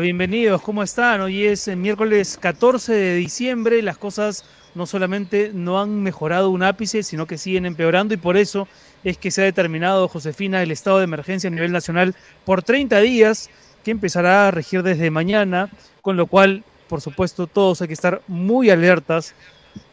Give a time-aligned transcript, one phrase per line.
[0.00, 1.20] Bienvenidos, ¿cómo están?
[1.20, 6.62] Hoy es el miércoles 14 de diciembre, las cosas no solamente no han mejorado un
[6.62, 8.66] ápice, sino que siguen empeorando y por eso
[9.04, 13.00] es que se ha determinado, Josefina, el estado de emergencia a nivel nacional por 30
[13.00, 13.50] días,
[13.84, 15.68] que empezará a regir desde mañana,
[16.00, 19.34] con lo cual, por supuesto, todos hay que estar muy alertas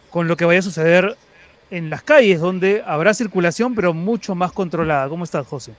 [0.09, 1.17] con lo que vaya a suceder
[1.71, 5.09] en las calles, donde habrá circulación, pero mucho más controlada.
[5.09, 5.73] ¿Cómo estás, José?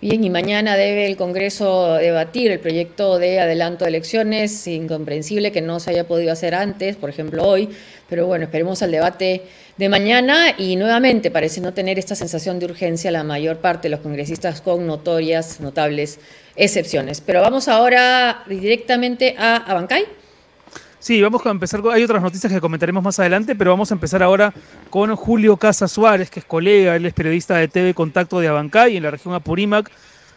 [0.00, 4.66] Bien, y mañana debe el Congreso debatir el proyecto de adelanto de elecciones.
[4.66, 7.70] Incomprensible que no se haya podido hacer antes, por ejemplo hoy,
[8.08, 9.42] pero bueno, esperemos al debate
[9.78, 13.92] de mañana y nuevamente parece no tener esta sensación de urgencia la mayor parte de
[13.92, 16.18] los congresistas con notorias, notables
[16.54, 17.22] excepciones.
[17.22, 20.04] Pero vamos ahora directamente a Abancay.
[21.04, 21.82] Sí, vamos a empezar.
[21.92, 24.54] Hay otras noticias que comentaremos más adelante, pero vamos a empezar ahora
[24.88, 28.96] con Julio Casa Suárez, que es colega, él es periodista de TV Contacto de Abancay
[28.96, 29.90] en la región Apurímac,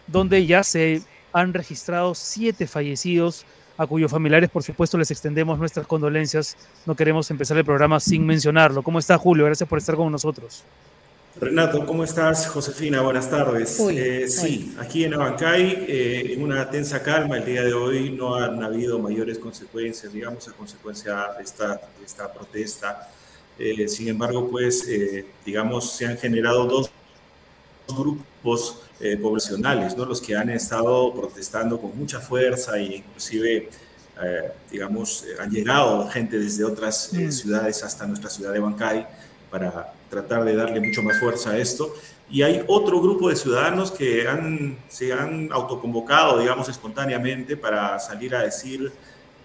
[0.07, 3.45] donde ya se han registrado siete fallecidos,
[3.77, 6.57] a cuyos familiares, por supuesto, les extendemos nuestras condolencias.
[6.85, 8.83] No queremos empezar el programa sin mencionarlo.
[8.83, 9.45] ¿Cómo está Julio?
[9.45, 10.66] Gracias por estar con nosotros.
[11.39, 12.47] Renato, ¿cómo estás?
[12.47, 13.79] Josefina, buenas tardes.
[13.91, 18.35] Eh, sí, aquí en Abancay, eh, en una tensa calma, el día de hoy no
[18.35, 23.09] han habido mayores consecuencias, digamos, a consecuencia de esta, de esta protesta.
[23.59, 24.87] Eh, sin embargo, pues,
[25.45, 26.89] digamos, se han generado dos
[27.87, 28.79] grupos
[29.21, 30.05] poblacionales, ¿no?
[30.05, 33.69] Los que han estado protestando con mucha fuerza e inclusive,
[34.71, 37.31] digamos, han llegado gente desde otras Mm.
[37.31, 39.07] ciudades hasta nuestra ciudad de Abancay
[39.51, 41.94] para tratar de darle mucho más fuerza a esto.
[42.29, 48.35] Y hay otro grupo de ciudadanos que han, se han autoconvocado, digamos, espontáneamente para salir
[48.35, 48.91] a decir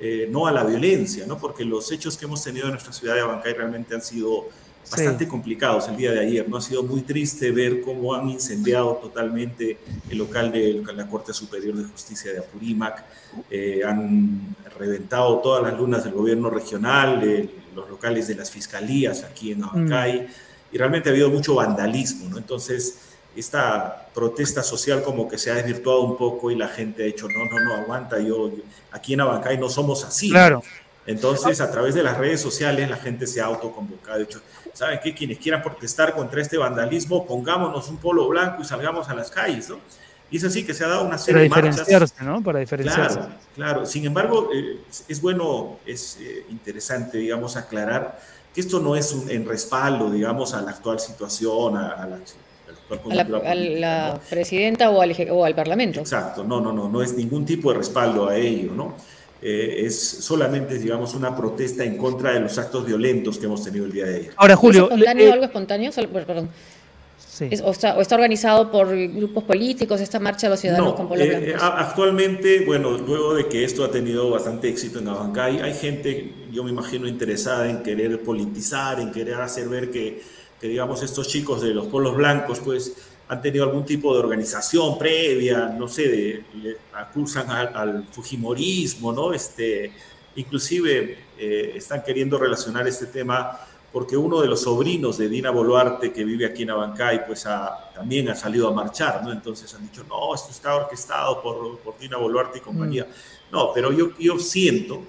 [0.01, 1.39] eh, no a la violencia, ¿no?
[1.39, 4.49] Porque los hechos que hemos tenido en nuestra ciudad de Abancay realmente han sido
[4.91, 5.31] bastante Sí.
[5.31, 6.57] complicados el día de ayer, ¿no?
[6.57, 9.79] Ha sido muy triste ver cómo han incendiado totalmente
[10.11, 13.05] el local de la Corte Superior de Justicia de Apurímac,
[13.49, 19.53] eh, han reventado todas las lunas del gobierno regional, los locales de las fiscalías aquí
[19.53, 20.27] en Abancay,
[20.73, 22.39] y realmente ha habido mucho vandalismo, ¿no?
[22.39, 22.99] Entonces,
[23.37, 27.27] esta protesta social como que se ha desvirtuado un poco y la gente ha dicho,
[27.29, 30.31] no, no, no, aguanta, yo, yo- aquí en Abancay no somos así.
[30.31, 30.63] Claro.
[31.07, 34.19] Entonces, a través de las redes sociales, la gente se ha autoconvocado.
[34.19, 34.41] De hecho,
[34.73, 35.13] ¿saben qué?
[35.15, 39.69] Quienes quieran protestar contra este vandalismo, pongámonos un polo blanco y salgamos a las calles,
[39.69, 39.79] ¿no?
[40.31, 41.77] Y es así que se ha dado una Para serie de marchas.
[41.87, 42.43] diferenciarse, ¿no?
[42.43, 43.19] Para diferenciarse.
[43.19, 43.87] Claro, claro.
[43.87, 48.19] Sin embargo, eh, es- es bueno, es eh, interesante, digamos, aclarar
[48.55, 52.17] que esto no es un, en respaldo, digamos, a la actual situación, a, a la,
[52.17, 56.01] a la actual A la, presidenta o al, eje- o al Parlamento.
[56.01, 58.95] Exacto, no, no, no, no es ningún tipo de respaldo a ello, ¿no?
[59.41, 63.87] Eh, es solamente, digamos, una protesta en contra de los actos violentos que hemos tenido
[63.87, 64.33] el día de ayer.
[64.37, 64.85] Ahora, ¿Es Julio.
[64.85, 65.91] espontáneo eh, algo espontáneo?
[66.13, 66.49] Perdón.
[67.49, 67.55] Sí.
[67.55, 70.95] Es- o, está, o está organizado por grupos políticos esta marcha de los ciudadanos No,
[70.97, 75.09] con polos eh, a- actualmente, bueno, luego de que esto ha tenido bastante éxito en
[75.09, 80.23] Abancay, hay gente, yo me imagino, interesada en querer politizar, en querer hacer ver que,
[80.61, 82.95] que, digamos, estos chicos de los polos blancos, pues,
[83.29, 89.11] han tenido algún tipo de organización previa, no sé, de, le acusan al, al fujimorismo,
[89.13, 89.33] ¿no?
[89.33, 89.91] Este,
[90.37, 93.59] inclusive eh, están queriendo relacionar este tema
[93.93, 97.91] porque uno de los sobrinos de Dina Boluarte, que vive aquí en Abancay, pues ha-
[97.95, 99.31] también ha salido a marchar, ¿no?
[99.33, 103.07] Entonces han dicho, no, esto está orquestado por, por Dina Boluarte y compañía.
[103.51, 105.03] No, pero yo, yo siento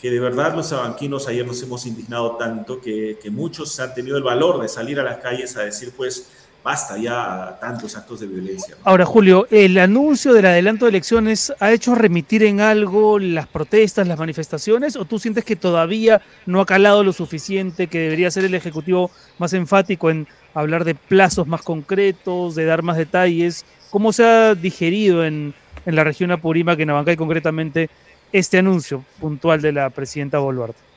[0.00, 4.16] que de verdad los abanquinos ayer nos hemos indignado tanto que, que muchos han tenido
[4.16, 8.26] el valor de salir a las calles a decir, pues, basta ya tantos actos de
[8.26, 8.76] violencia.
[8.84, 14.06] Ahora, Julio, ¿el anuncio del adelanto de elecciones ha hecho remitir en algo las protestas,
[14.06, 18.44] las manifestaciones, o tú sientes que todavía no ha calado lo suficiente, que debería ser
[18.44, 23.64] el Ejecutivo más enfático en hablar de plazos más concretos, de dar más detalles?
[23.90, 25.54] ¿Cómo se ha digerido en,
[25.86, 27.88] en la región Apurímac, en Abancay concretamente,
[28.32, 30.89] este anuncio puntual de la presidenta Boluarte?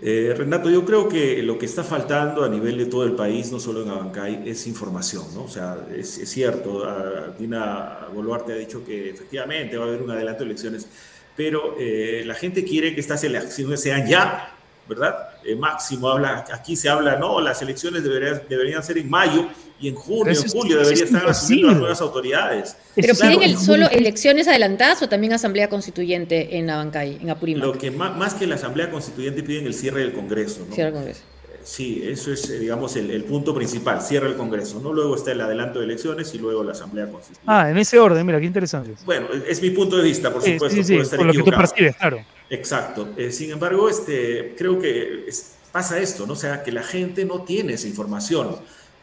[0.00, 3.50] Eh, Renato, yo creo que lo que está faltando a nivel de todo el país,
[3.50, 5.44] no solo en Abancay, es información, ¿no?
[5.44, 10.02] O sea, es, es cierto, ah, Dina Boluarte ha dicho que efectivamente va a haber
[10.02, 10.86] un adelanto de elecciones,
[11.34, 14.54] pero eh, la gente quiere que estas elecciones sean ya,
[14.86, 15.30] ¿verdad?
[15.42, 19.88] Eh, máximo habla, aquí se habla, no, las elecciones deberían, deberían ser en mayo, y
[19.88, 22.76] en junio, en julio debería estar asumiendo las nuevas autoridades.
[22.94, 27.64] ¿Pero piden solo elecciones adelantadas o también asamblea constituyente en Abancay, en Apurímac?
[27.64, 30.64] Lo que más, que la asamblea constituyente piden el cierre del Congreso.
[30.68, 30.74] ¿no?
[30.74, 31.22] Cierre del Congreso.
[31.66, 34.92] Sí, eso es, eh, digamos, el, punto principal, cierra el Congreso, ¿no?
[34.92, 37.44] Luego está el adelanto de elecciones y luego la Asamblea Constituyente.
[37.44, 38.92] Ah, en ese orden, mira, qué interesante.
[39.04, 41.50] Bueno, es mi punto de vista, por supuesto, sí, sí, estar por lo que tú
[41.50, 42.24] percibes, claro.
[42.48, 43.08] Exacto.
[43.16, 45.26] Eh, sin embargo, este, creo que
[45.72, 46.34] pasa esto, ¿no?
[46.34, 48.56] O sea, que la gente no tiene esa información,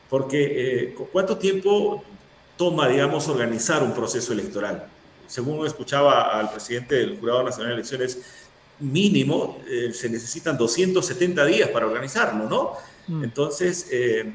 [0.09, 2.03] porque eh, ¿cuánto tiempo
[2.57, 4.87] toma, digamos, organizar un proceso electoral?
[5.27, 8.19] Según escuchaba al presidente del Jurado Nacional de Elecciones,
[8.79, 12.73] mínimo eh, se necesitan 270 días para organizarlo, ¿no?
[13.07, 13.23] Mm.
[13.23, 14.33] Entonces, eh,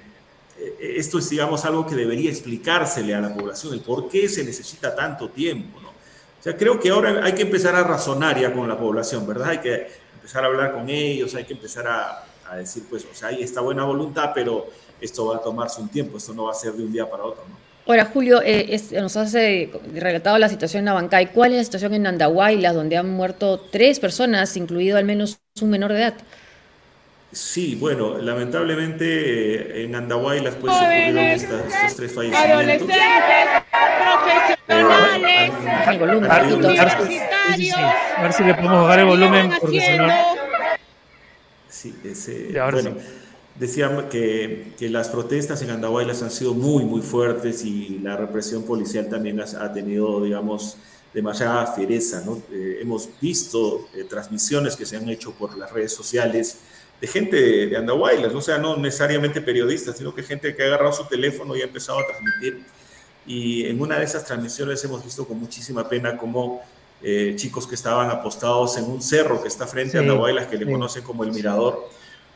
[0.59, 4.45] eh, esto es, digamos, algo que debería explicársele a la población, el por qué se
[4.45, 5.89] necesita tanto tiempo, ¿no?
[5.89, 9.51] O sea, creo que ahora hay que empezar a razonar ya con la población, ¿verdad?
[9.51, 13.15] Hay que empezar a hablar con ellos, hay que empezar a, a decir, pues, o
[13.15, 14.69] sea, hay esta buena voluntad, pero
[15.01, 17.25] esto va a tomarse un tiempo, esto no va a ser de un día para
[17.25, 17.69] otro, ¿no?
[17.89, 19.33] Ahora, Julio, eh, nos has
[19.95, 21.33] relatado la situación en Abancay.
[21.33, 25.71] ¿Cuál es la situación en Andahuaylas, donde han muerto tres personas, incluido al menos un
[25.71, 26.15] menor de edad?
[27.33, 32.53] Sí, bueno, lamentablemente eh, en Andahuaylas pues ocurrieron estos tres fallecimientos.
[32.53, 32.97] Adolescentes,
[34.57, 35.53] profesionales,
[35.91, 36.39] el volumen, a,
[38.23, 40.09] ver si le podemos bajar el volumen porque si no...
[41.69, 42.97] Sí, ese, bueno,
[43.59, 48.63] Decían que, que, las protestas en Andahuaylas han sido muy, muy fuertes y la represión
[48.63, 50.77] policial también ha, tenido, digamos,
[51.13, 52.23] demasiada fiereza.
[52.25, 52.41] ¿no?
[52.53, 56.59] Eh, hemos visto eh, transmisiones que se han hecho por las redes sociales
[57.01, 60.93] de gente de, Andahuaylas, o sea, no necesariamente periodistas, sino que gente que ha agarrado
[60.93, 62.65] su teléfono y ha empezado a transmitir.
[63.27, 66.63] Y en una de esas transmisiones hemos visto con muchísima pena cómo
[67.03, 70.71] eh, chicos que estaban apostados en un cerro que está frente a Andahuaylas, que le
[70.71, 71.89] conocen como el Mirador,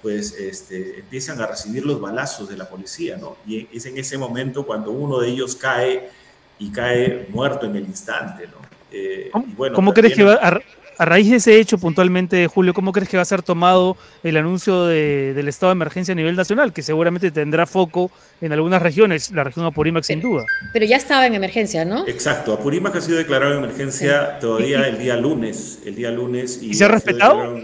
[0.03, 3.37] pues este, empiezan a recibir los balazos de la policía, ¿no?
[3.47, 6.11] Y es en ese momento cuando uno de ellos cae
[6.59, 8.61] y cae muerto en el instante, ¿no?
[8.91, 9.31] Eh,
[9.75, 13.23] ¿Cómo, crees que va, a, raíz de ese hecho puntualmente, Julio, cómo crees que va
[13.23, 17.67] a ser tomado el anuncio del estado de emergencia a nivel nacional, que seguramente tendrá
[17.67, 18.11] foco
[18.41, 20.45] en algunas regiones, la región Apurímac sin duda?
[20.73, 22.07] Pero ya estaba en emergencia, ¿no?
[22.07, 26.61] Exacto, Apurímac ha sido declarado en emergencia todavía el día lunes, el día lunes.
[26.61, 27.63] ¿Y, se ha respetado?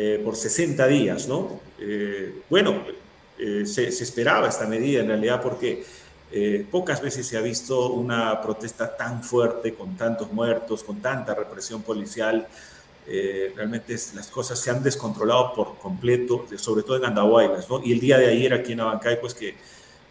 [0.00, 1.58] Eh, por 60 días, ¿no?
[1.80, 2.84] Eh, bueno,
[3.36, 5.84] eh, se, esperaba esta medida en realidad porque
[6.70, 11.82] pocas veces se ha visto una protesta tan fuerte, con tantos muertos, con tanta represión
[11.82, 12.46] policial.
[13.56, 17.82] realmente las cosas se han descontrolado por completo, sobre todo en Andahuaylas, ¿no?
[17.82, 19.56] Y el día de ayer aquí en Abancay, pues que,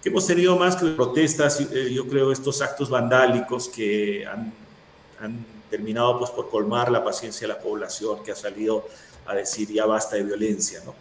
[0.02, 1.60] que hemos tenido más que protestas,
[1.92, 4.52] yo creo, estos actos vandálicos que han,
[5.22, 8.86] han terminado pues por colmar la paciencia de la población que ha salido
[9.28, 10.94] a decir ya basta de violencia, ¿no?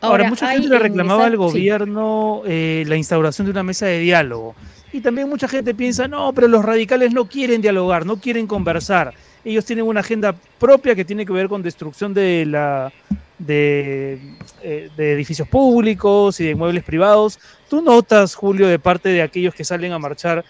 [0.00, 4.54] Ahora, mucha gente le reclamaba al gobierno eh, la instauración de una mesa de diálogo.
[4.92, 9.12] Y también mucha gente piensa, no, pero los radicales no quieren dialogar, no quieren conversar.
[9.44, 12.92] Ellos tienen una agenda propia que tiene que ver con destrucción de, la,
[13.38, 14.18] de,
[14.62, 17.38] eh, de edificios públicos y de inmuebles privados.
[17.68, 20.44] ¿Tú notas, Julio, de parte de aquellos que salen a marchar,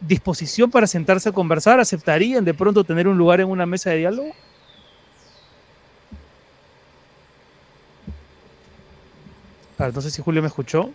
[0.00, 1.80] disposición para sentarse a conversar?
[1.80, 4.32] ¿Aceptarían de pronto tener un lugar en una mesa de diálogo?
[9.88, 10.90] No sé si Julio me escuchó.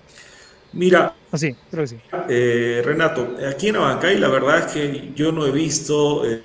[0.73, 1.97] Mira, ah, sí, creo que sí.
[2.29, 6.41] Eh, Renato, aquí en Abancay la verdad es que yo no he visto eh,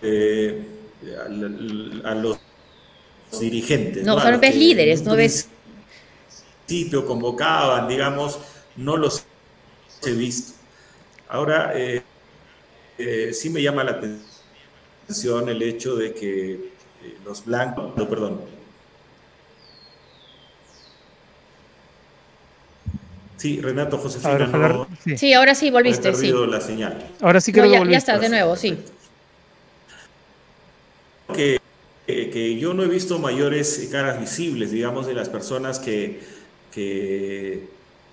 [0.00, 0.64] eh,
[2.04, 2.38] a, los
[3.40, 4.04] dirigentes.
[4.04, 5.48] No, no ves líderes, no ves...
[6.66, 8.38] Sitio convocaban, digamos,
[8.76, 9.24] no los
[10.06, 10.54] he visto.
[11.28, 11.74] Ahora,
[13.32, 16.72] sí me llama la atención el hecho de que
[17.26, 18.40] los blancos, no, perdón,
[23.42, 24.86] Sí, Renato Josefina.
[25.16, 25.32] sí.
[25.32, 26.10] ahora sí volviste.
[26.10, 27.10] He perdido la señal.
[27.20, 28.78] Ahora sí que ya, ya estás de nuevo, sí.
[31.34, 31.60] Que,
[32.06, 36.20] que, yo no he visto mayores caras visibles, digamos, de las personas que,
[36.72, 37.66] que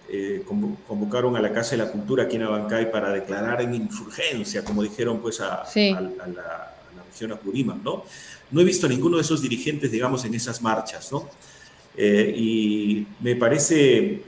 [0.10, 0.44] eh,
[0.88, 4.82] convocaron a la Casa de la Cultura aquí en Abancay para declarar en insurgencia, como
[4.82, 6.74] dijeron pues a, la,
[7.08, 8.04] región Apurímac, ¿no?
[8.50, 11.30] No he visto a ninguno de esos dirigentes, digamos, en esas marchas, ¿no?
[11.96, 14.24] Eh, y me parece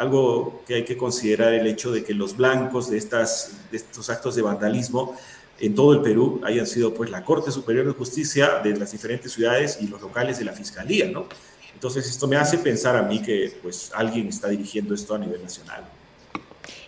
[0.00, 4.08] algo que hay que considerar el hecho de que los blancos de, estas, de estos
[4.08, 5.14] actos de vandalismo
[5.58, 9.30] en todo el Perú hayan sido pues la Corte Superior de Justicia de las diferentes
[9.30, 11.26] ciudades y los locales de la Fiscalía, ¿no?
[11.74, 15.42] Entonces esto me hace pensar a mí que pues alguien está dirigiendo esto a nivel
[15.42, 15.84] nacional.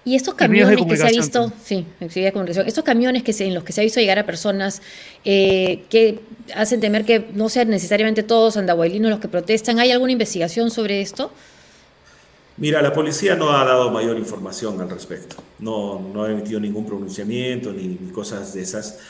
[0.07, 3.75] Y estos camiones que se ha visto, sí, estos camiones que se, en los que
[3.75, 4.81] se ha visto llegar a personas
[5.25, 6.19] eh, que
[6.55, 11.03] hacen temer que no sean necesariamente todos andahuaylinos los que protestan, ¿hay alguna investigación sobre
[11.03, 11.31] esto?
[12.63, 15.35] Mira, la policía no ha dado mayor información al respecto.
[15.59, 19.01] No, no ha emitido ningún pronunciamiento ni, cosas de esas.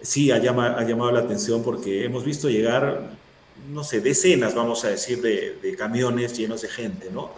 [0.00, 0.38] Sí ha, ha
[0.84, 3.10] llamado la atención porque hemos visto llegar,
[3.72, 7.32] no sé, decenas, vamos a decir, de, de camiones llenos de gente, ¿no?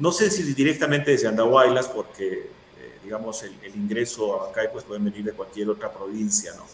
[0.00, 2.50] No sé si directamente desde Andahuaylas, porque,
[2.80, 6.66] eh, digamos, el, ingreso a Bancay pues pueden venir de cualquier otra provincia, ¿no?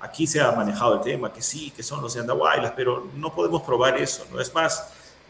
[0.00, 3.32] Aquí se ha manejado el tema, que sí, que son los de Andahuaylas, pero no
[3.32, 4.40] podemos probar eso, ¿no?
[4.40, 4.82] Es más,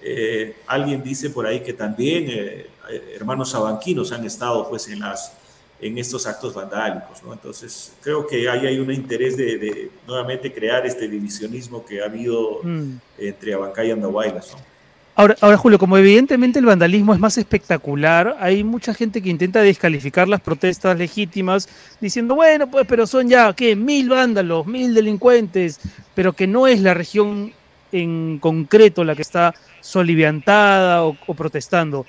[0.03, 2.67] eh, alguien dice por ahí que también eh,
[3.15, 5.33] hermanos sabanquinos han estado pues en, las,
[5.81, 7.33] en estos actos vandálicos, ¿no?
[7.33, 12.61] Entonces creo que ahí hay un interés de, nuevamente crear este divisionismo que ha habido
[12.63, 12.91] mm.
[13.19, 14.75] entre Abancay y Andahuaylas, ¿no?
[15.17, 19.63] Ahora, ahora, Julio, como evidentemente el vandalismo es más espectacular, hay mucha gente que intenta
[19.63, 21.69] descalificar las protestas legítimas
[22.01, 23.77] diciendo, bueno, pues, pero son ya, ¿qué?
[23.77, 25.79] Mil vándalos, mil delincuentes,
[26.17, 27.53] pero que no es la región
[27.95, 32.07] en concreto la que está soliviantada o, protestando.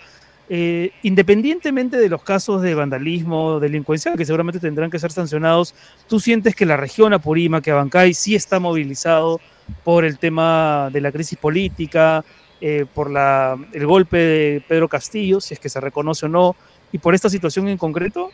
[0.50, 5.75] Eh, independientemente de los casos de vandalismo delincuencia, que seguramente tendrán que ser sancionados,
[6.08, 9.39] ¿tú sientes que la región Apurímac, que Abancay, sí está movilizado
[9.84, 12.25] por el tema de la crisis política,
[12.62, 16.56] eh, por la, el golpe de Pedro Castillo, si es que se reconoce o no,
[16.92, 18.32] y por esta situación en concreto?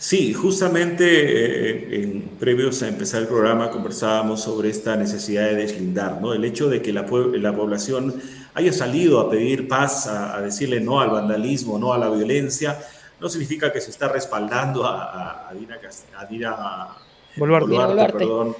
[0.00, 6.22] Sí, justamente eh, en, previos a empezar el programa conversábamos sobre esta necesidad de deslindar,
[6.22, 6.32] ¿no?
[6.32, 8.18] El hecho de que la, la población
[8.54, 12.78] haya salido a pedir paz, a, decirle no al vandalismo, no a la violencia,
[13.20, 15.78] no significa que se está respaldando a, a, Dina,
[16.16, 16.88] a Dina
[17.36, 18.56] Boluarte, perdón,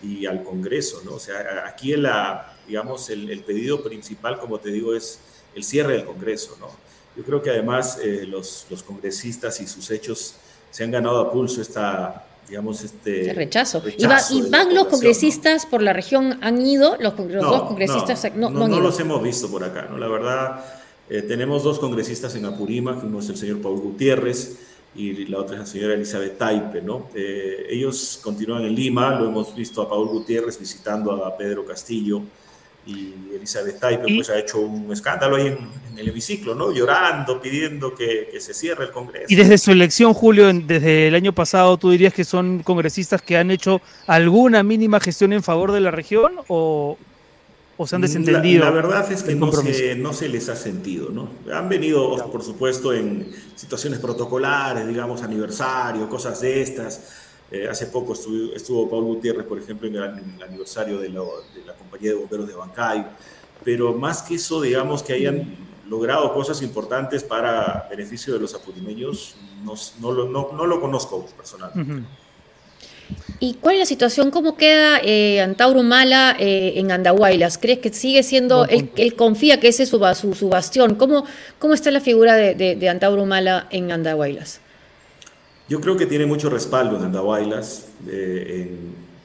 [0.00, 1.14] y al Congreso, ¿no?
[1.14, 5.18] O sea, aquí la, digamos, el, pedido principal, como te digo, es
[5.56, 6.68] el cierre del Congreso, ¿no?
[7.16, 10.36] Yo creo que además eh, los, los congresistas y sus hechos
[10.74, 13.80] se han ganado a pulso esta, digamos, este rechazo.
[13.96, 14.06] ¿Y,
[14.50, 16.36] van los congresistas por la región?
[16.42, 18.34] ¿Han ido los, dos congresistas?
[18.34, 19.98] No, no, no, los hemos visto por acá, ¿no?
[19.98, 20.64] La verdad,
[21.08, 24.58] eh, tenemos dos congresistas en Apurímac, uno es el señor Paul Gutiérrez
[24.96, 27.06] y la otra es la señora Elizabeth Taipe, ¿no?
[27.14, 32.20] Eh, ellos continúan en Lima, lo hemos visto a Paul Gutiérrez visitando a Pedro Castillo,
[32.86, 36.72] y Elizabeth Taipe pues ha hecho un escándalo ahí en, el hemiciclo, ¿no?
[36.72, 39.26] Llorando, pidiendo que, que, se cierre el Congreso.
[39.28, 43.36] Y desde su elección, Julio, desde el año pasado, ¿tú dirías que son congresistas que
[43.36, 46.98] han hecho alguna mínima gestión en favor de la región o,
[47.76, 48.64] o se han desentendido?
[48.64, 51.28] La, verdad es que no se, no se, les ha sentido, ¿no?
[51.52, 57.23] Han venido, por supuesto, en situaciones protocolares, digamos, aniversario, cosas de estas
[57.54, 62.10] eh, hace poco estuvo, estuvo Paul Gutiérrez, por ejemplo, en el, aniversario de, la compañía
[62.10, 63.06] de bomberos de Bancay,
[63.62, 65.54] pero más que eso, digamos que hayan
[65.88, 72.08] logrado cosas importantes para beneficio de los apurimeños, no, no, no, lo conozco personalmente.
[73.38, 74.32] ¿Y cuál es la situación?
[74.32, 77.58] ¿Cómo queda eh, Antauro Mala eh, en Andahuaylas?
[77.58, 80.96] ¿Crees que sigue siendo, él, él, confía que ese es su, su, bastión?
[80.96, 81.24] ¿Cómo,
[81.60, 84.60] ¿Cómo está la figura de, de, de Antauro Mala en Andahuaylas?
[85.68, 88.68] Yo creo que tiene mucho respaldo en Andahuaylas, eh,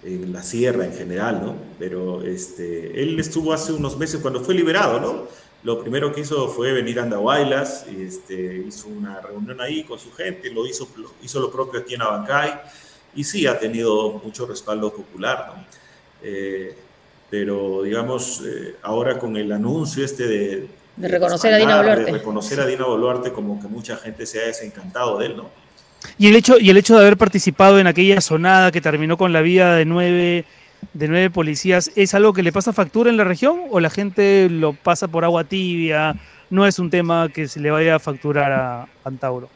[0.04, 1.56] en, la sierra en general, ¿no?
[1.78, 5.28] Pero este, él estuvo hace unos meses cuando fue liberado, ¿no?
[5.64, 10.12] Lo primero que hizo fue venir a Andahuaylas, este, hizo una reunión ahí con su
[10.14, 12.54] gente, lo hizo, lo, hizo lo propio aquí en Abancay,
[13.14, 15.66] y sí ha tenido mucho respaldo popular, ¿no?
[16.24, 16.76] Eh,
[17.30, 22.06] pero digamos, eh, ahora con el anuncio este de, de reconocer a Dina Boluarte.
[22.06, 25.50] De reconocer a Dina Boluarte como que mucha gente se ha desencantado de él, ¿no?
[26.18, 29.34] Y el hecho, y el hecho de haber participado en aquella sonada que terminó con
[29.34, 30.46] la vida de nueve,
[30.94, 34.50] de nueve policías, ¿es algo que le pasa factura en la región o la gente
[34.50, 36.16] lo pasa por agua tibia?
[36.50, 39.50] No es un tema que se le vaya a facturar a Antauro.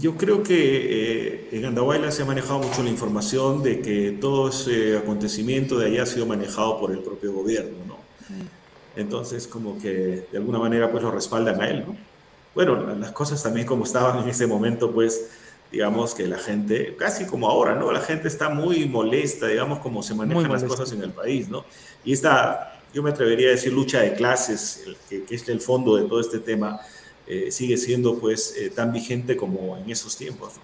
[0.00, 4.48] Yo creo que eh, en Andahuayla se ha manejado mucho la información de que todo
[4.48, 7.96] ese acontecimiento de allá ha sido manejado por el propio gobierno, ¿no?
[8.96, 11.96] Entonces, como que de alguna manera pues lo respaldan a él, ¿no?
[12.56, 15.30] Bueno, las cosas también como estaban en ese momento, pues
[15.70, 17.92] digamos que la gente, casi como ahora, ¿no?
[17.92, 21.64] La gente está muy molesta, digamos, como se manejan las cosas en el país, ¿no?
[22.04, 26.08] Y esta, yo me atrevería a decir, lucha de clases, que, es el fondo de
[26.08, 26.80] todo este tema,
[27.26, 30.54] eh, sigue siendo pues eh, tan vigente como en esos tiempos.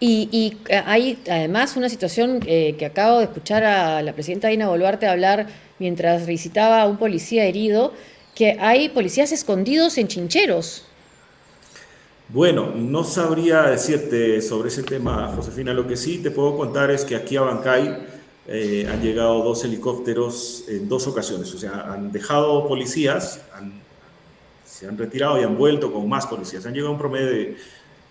[0.00, 5.06] Y, eh, hay además una situación que acabo de escuchar a la presidenta Dina Boluarte
[5.06, 7.92] hablar mientras visitaba a un policía herido,
[8.34, 10.87] que hay policías escondidos en chincheros.
[12.30, 15.72] Bueno, no sabría decirte sobre ese tema, Josefina.
[15.72, 18.06] Lo que sí te puedo contar es que aquí a Bancay
[18.46, 21.54] eh, han llegado dos helicópteros en dos ocasiones.
[21.54, 23.40] O sea, han dejado policías,
[24.62, 26.66] se han retirado y han vuelto con más policías.
[26.66, 27.56] Han llegado a un promedio de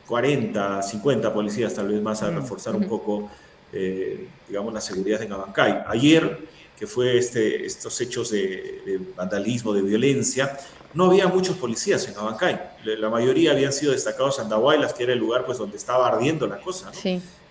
[0.07, 3.29] 40, 50 policías, tal vez más, a reforzar un poco,
[3.71, 5.83] eh, digamos, la seguridad en Abancay.
[5.85, 6.39] Ayer
[6.77, 10.57] que fue este, estos hechos de, vandalismo, de violencia,
[10.93, 12.59] no había muchos policías en Abancay.
[12.83, 16.47] La mayoría habían sido destacados en Andahuaylas, que era el lugar pues, donde estaba ardiendo
[16.47, 16.91] la cosa.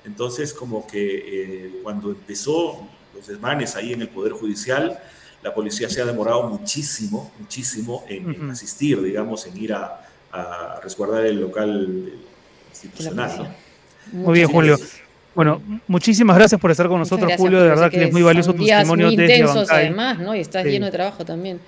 [0.05, 1.01] Entonces, como que
[1.67, 4.99] eh, cuando empezó los desmanes ahí en el Poder Judicial,
[5.43, 10.03] la policía se ha demorado muchísimo, muchísimo en, asistir, digamos, en ir a,
[10.83, 12.13] resguardar el local
[12.71, 13.57] institucional.
[14.13, 14.77] Muy bien, Julio.
[15.35, 17.63] Bueno, muchísimas gracias por estar con nosotros, Julio.
[17.63, 20.35] De verdad que, es muy valioso tu testimonio muy intensos, además, ¿no?
[20.35, 21.61] Y estás lleno de trabajo también.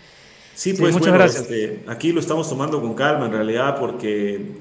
[0.58, 1.42] Sí, pues muchas gracias.
[1.42, 4.56] Este, aquí lo estamos tomando con calma, en realidad, porque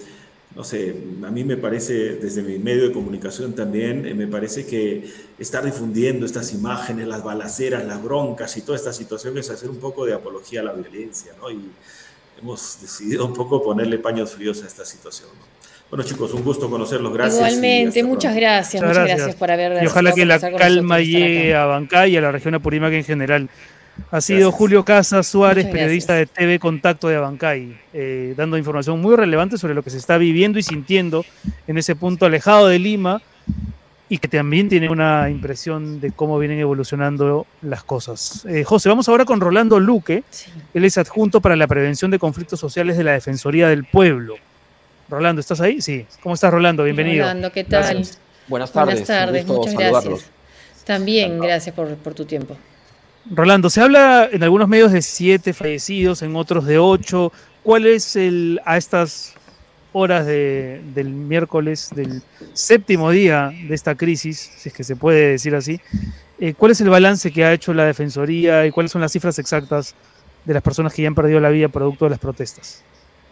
[0.56, 4.68] no sé, a mí me parece, desde mi medio de comunicación también, eh, me parece
[4.68, 9.72] que estar difundiendo estas imágenes, las balaceras, las broncas y toda esta situación es hacer
[9.72, 11.50] un poco de apología a la violencia, ¿no?
[11.50, 11.62] Y
[12.40, 15.30] hemos decidido un poco ponerle paños fríos a esta situación,
[15.90, 17.12] Bueno, chicos, un gusto conocerlos.
[17.12, 17.38] Gracias.
[17.38, 19.36] Igualmente, muchas gracias, muchas gracias.
[19.36, 22.94] por haber Y ojalá que la calma llegue a Bancay y a la región Apurímac
[22.94, 23.50] en general.
[24.12, 29.16] Ha sido Julio Casas Suárez, periodista de TV Contacto de Abancay, eh, dando información muy
[29.16, 31.26] relevante sobre lo que se está viviendo y sintiendo
[31.68, 33.22] en ese punto alejado de Lima
[34.10, 38.46] y que también tiene una impresión de cómo vienen evolucionando las cosas.
[38.46, 40.24] Eh, José, vamos ahora con Rolando Luque.
[40.74, 44.36] Él es adjunto para la prevención de conflictos sociales de la Defensoría del Pueblo.
[45.10, 45.82] Rolando, ¿estás ahí?
[45.82, 46.06] Sí.
[46.24, 46.84] ¿Cómo estás, Rolando?
[46.84, 47.24] Bienvenido.
[47.24, 48.06] Rolando, ¿qué tal?
[48.48, 48.94] Buenas tardes.
[48.96, 50.32] Buenas tardes, muchas gracias.
[50.86, 52.56] También, gracias por, por tu tiempo.
[53.30, 57.32] Rolando, se habla en algunos medios de siete fallecidos, en otros de ocho.
[57.64, 59.36] ¿Cuál es el, a estas
[59.92, 62.22] horas del miércoles, del
[62.54, 65.82] séptimo día de esta crisis, si es que se puede decir así,
[66.40, 69.40] eh, cuál es el balance que ha hecho la Defensoría y cuáles son las cifras
[69.40, 69.96] exactas
[70.46, 72.84] de las personas que ya han perdido la vida producto de las protestas?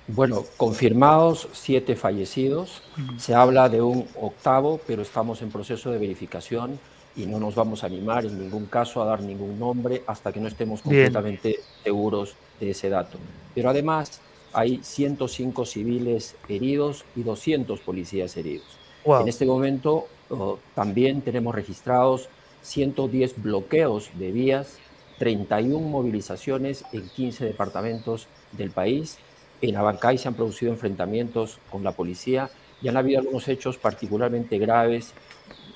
[0.07, 2.83] Bueno, confirmados siete fallecidos.
[3.17, 6.79] Se habla de un octavo, pero estamos en proceso de verificación
[7.15, 10.39] y no nos vamos a animar en ningún caso a dar ningún nombre hasta que
[10.39, 13.17] no estemos completamente seguros de ese dato.
[13.53, 14.19] Pero además
[14.53, 18.67] hay 105 civiles heridos y 200 policías heridos.
[19.05, 22.29] En este momento oh, también tenemos registrados
[22.63, 24.79] 110 bloqueos de vías,
[25.19, 29.19] 31 movilizaciones en 15 departamentos del país.
[29.61, 32.49] En Abancay se han producido enfrentamientos con la policía
[32.81, 35.13] y han habido algunos hechos particularmente graves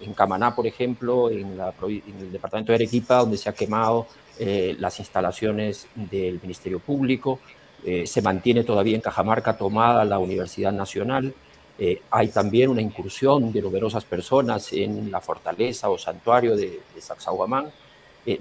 [0.01, 4.07] en Camaná, por ejemplo, en, el departamento de Arequipa, donde se ha quemado
[4.37, 7.39] eh, las instalaciones del Ministerio Público.
[7.83, 11.33] Eh, se mantiene todavía en Cajamarca tomada la Universidad Nacional.
[11.77, 17.01] Eh, hay también una incursión de numerosas personas en la fortaleza o santuario de, de
[17.01, 17.71] Sacsayhuamán,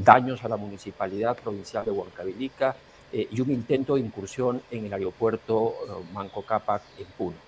[0.01, 2.77] daños a la municipalidad provincial de Huancavelica
[3.11, 5.77] y un intento de incursión en el aeropuerto
[6.13, 7.48] Manco Cápac en Puno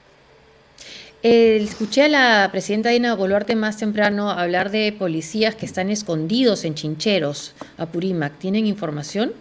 [1.23, 6.75] escuché a la presidenta Dina Boluarte más temprano hablar de policías que están escondidos en
[6.75, 8.39] chincheros, Apurímac.
[8.39, 9.33] ¿Tienen información?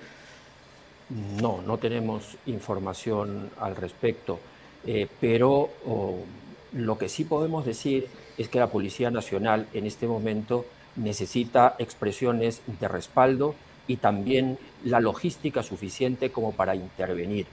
[1.42, 4.40] No, no tenemos información al respecto,
[4.86, 5.70] eh, pero
[6.74, 10.66] lo que sí podemos decir es que la Policía Nacional en este momento
[10.96, 13.56] necesita expresiones de respaldo
[13.88, 17.48] y también la logística suficiente como para intervenir.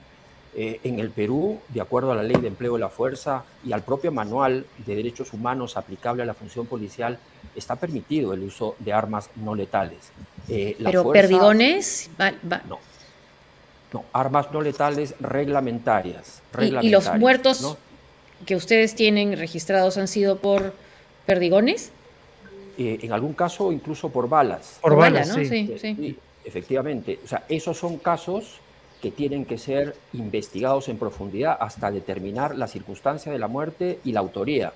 [0.58, 3.74] Eh, en el Perú, de acuerdo a la Ley de Empleo de la Fuerza y
[3.74, 7.18] al propio Manual de Derechos Humanos aplicable a la función policial,
[7.54, 10.12] está permitido el uso de armas no letales.
[10.48, 12.08] Eh, ¿Pero perdigones?
[12.70, 12.78] No.
[13.92, 16.40] No, armas no letales reglamentarias.
[16.58, 17.76] ¿Y, los muertos
[18.46, 20.72] que ustedes tienen registrados han sido por
[21.26, 21.92] perdigones?
[22.78, 24.78] Eh, en algún caso, incluso por balas.
[24.80, 25.34] Por, balas, ¿no?
[25.34, 26.18] sí, sí.
[26.46, 27.18] Efectivamente.
[27.22, 28.60] O sea, esos son casos
[29.00, 34.12] que tienen que ser investigados en profundidad hasta determinar la circunstancia de la muerte y
[34.12, 34.72] la autoría.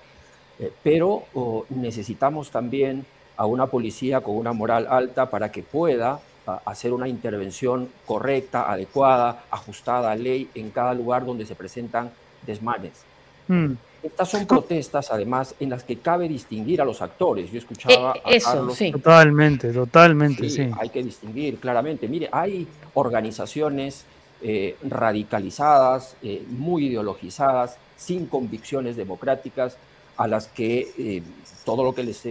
[0.59, 1.25] Eh, pero
[1.71, 3.07] necesitamos también
[3.37, 6.21] a una policía con una moral alta para que pueda
[6.65, 12.11] hacer una intervención correcta, adecuada, ajustada a ley en cada lugar donde se presentan
[12.47, 13.05] desmanes.
[13.49, 13.73] Mm.
[14.03, 17.51] Estas son protestas, además, en las que cabe distinguir a los actores.
[17.51, 18.77] Yo escuchaba eh, a Carlos.
[18.77, 18.93] Sí.
[18.93, 22.09] Totalmente, totalmente, sí, Hay que distinguir claramente.
[22.09, 24.05] Mire, hay organizaciones
[24.43, 29.77] eh, radicalizadas, eh, muy ideologizadas, sin convicciones democráticas,
[30.17, 31.23] a las que
[31.65, 32.27] todo lo que les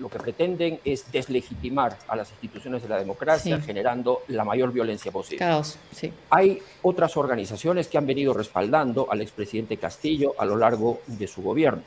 [0.00, 5.12] lo que pretenden es deslegitimar a las instituciones de la democracia, generando la mayor violencia
[5.12, 5.38] posible.
[5.38, 6.12] Caos, sí.
[6.30, 11.42] Hay otras organizaciones que han venido respaldando al expresidente Castillo a lo largo de su
[11.42, 11.82] gobierno.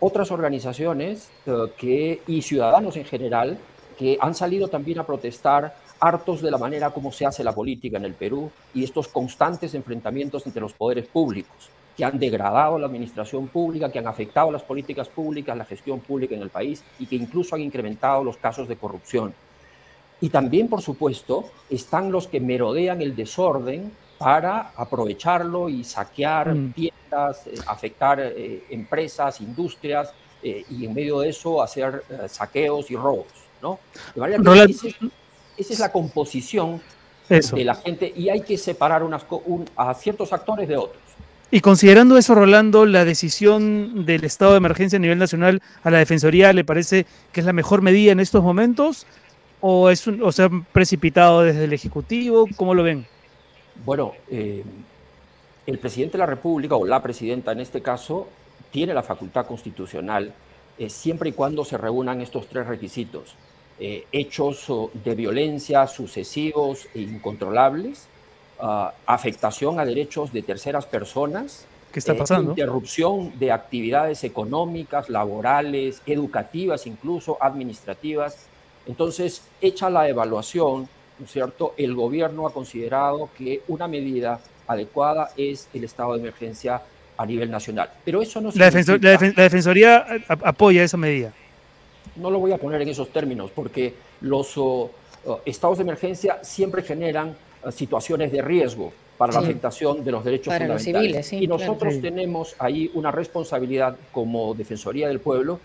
[0.00, 3.58] Otras organizaciones eh, que, y ciudadanos en general
[3.98, 7.96] que han salido también a protestar hartos de la manera como se hace la política
[7.96, 12.86] en el Perú y estos constantes enfrentamientos entre los poderes públicos que han degradado la
[12.86, 17.06] administración pública, que han afectado las políticas públicas, la gestión pública en el país y
[17.06, 19.34] que incluso han incrementado los casos de corrupción.
[20.20, 26.72] Y también, por supuesto, están los que merodean el desorden para aprovecharlo y saquear mm.
[26.72, 32.96] tiendas, eh, afectar eh, empresas, industrias, eh, y en medio de eso hacer saqueos y
[32.96, 33.26] robos.
[33.60, 33.80] ¿no?
[34.14, 34.86] De manera que esa,
[35.56, 36.80] es la composición
[37.28, 39.26] de la gente y hay que separar unas,
[39.74, 41.07] a ciertos actores de otros.
[41.50, 45.98] Y considerando eso, Rolando, la decisión del estado de emergencia a nivel nacional a la
[45.98, 49.06] Defensoría, ¿le parece que es la mejor medida en estos momentos?
[49.62, 52.46] ¿O, es un, o se han precipitado desde el Ejecutivo?
[52.56, 53.06] ¿Cómo lo ven?
[53.82, 54.62] Bueno, eh,
[55.66, 58.28] el presidente de la República, o la presidenta en este caso,
[58.70, 60.34] tiene la facultad constitucional
[60.78, 63.34] eh, siempre y cuando se reúnan estos tres requisitos.
[63.80, 68.06] Eh, hechos de violencia sucesivos e incontrolables,
[68.60, 72.50] ah, afectación a derechos de terceras personas, ¿Qué está pasando?
[72.50, 78.46] interrupción de actividades económicas, laborales, educativas, incluso administrativas.
[78.86, 81.74] Entonces, hecha la evaluación, ¿no es cierto?
[81.76, 86.82] El gobierno ha considerado que una medida adecuada es el estado de emergencia
[87.16, 87.90] a nivel nacional.
[88.04, 91.32] Pero eso no la, la, Defensoría apoya esa medida.
[92.16, 94.54] No lo voy a poner en esos términos, porque los
[95.44, 97.34] estados de emergencia siempre generan
[97.70, 101.32] situaciones de riesgo para la afectación de los derechos fundamentales.
[101.32, 105.58] y nosotros tenemos ahí una responsabilidad como Defensoría del Pueblo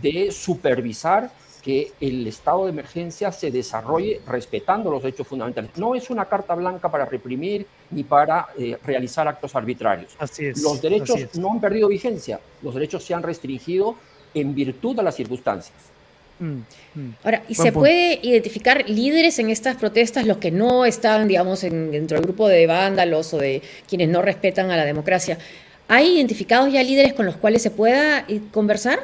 [0.00, 5.70] de supervisar que el estado de emergencia se desarrolle respetando los derechos fundamentales.
[5.76, 10.14] No es una carta blanca para reprimir ni para eh, realizar actos arbitrarios.
[10.18, 13.96] Así es, los derechos no han perdido vigencia, los derechos se han restringido
[14.32, 15.76] en virtud de las circunstancias.
[16.40, 16.62] Mm,
[16.94, 17.14] mm.
[17.22, 22.16] Ahora, ¿y se puede identificar líderes en estas protestas, los que no están, digamos, dentro
[22.16, 25.38] del grupo de vándalos o de quienes no respetan a la democracia?
[25.86, 29.00] ¿Hay identificados ya líderes con los cuales se pueda eh, conversar?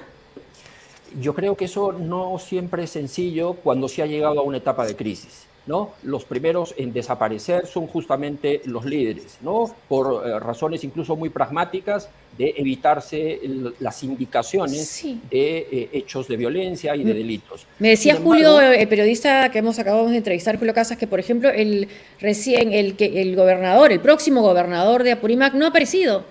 [1.21, 4.87] yo creo que eso no siempre es sencillo cuando se ha llegado a una etapa
[4.87, 5.47] de crisis.
[5.67, 5.93] ¿No?
[6.05, 9.75] Los primeros en desaparecer son justamente los líderes, ¿no?
[9.89, 13.41] por eh, razones incluso muy pragmáticas de evitarse
[13.81, 17.67] las indicaciones de eh, hechos de violencia y de delitos.
[17.79, 21.49] Me decía Julio, el periodista que hemos acabado de entrevistar, Julio Casas, que por ejemplo
[21.49, 21.89] el
[22.21, 26.25] recién el que el gobernador, el próximo gobernador de Apurímac no ha aparecido.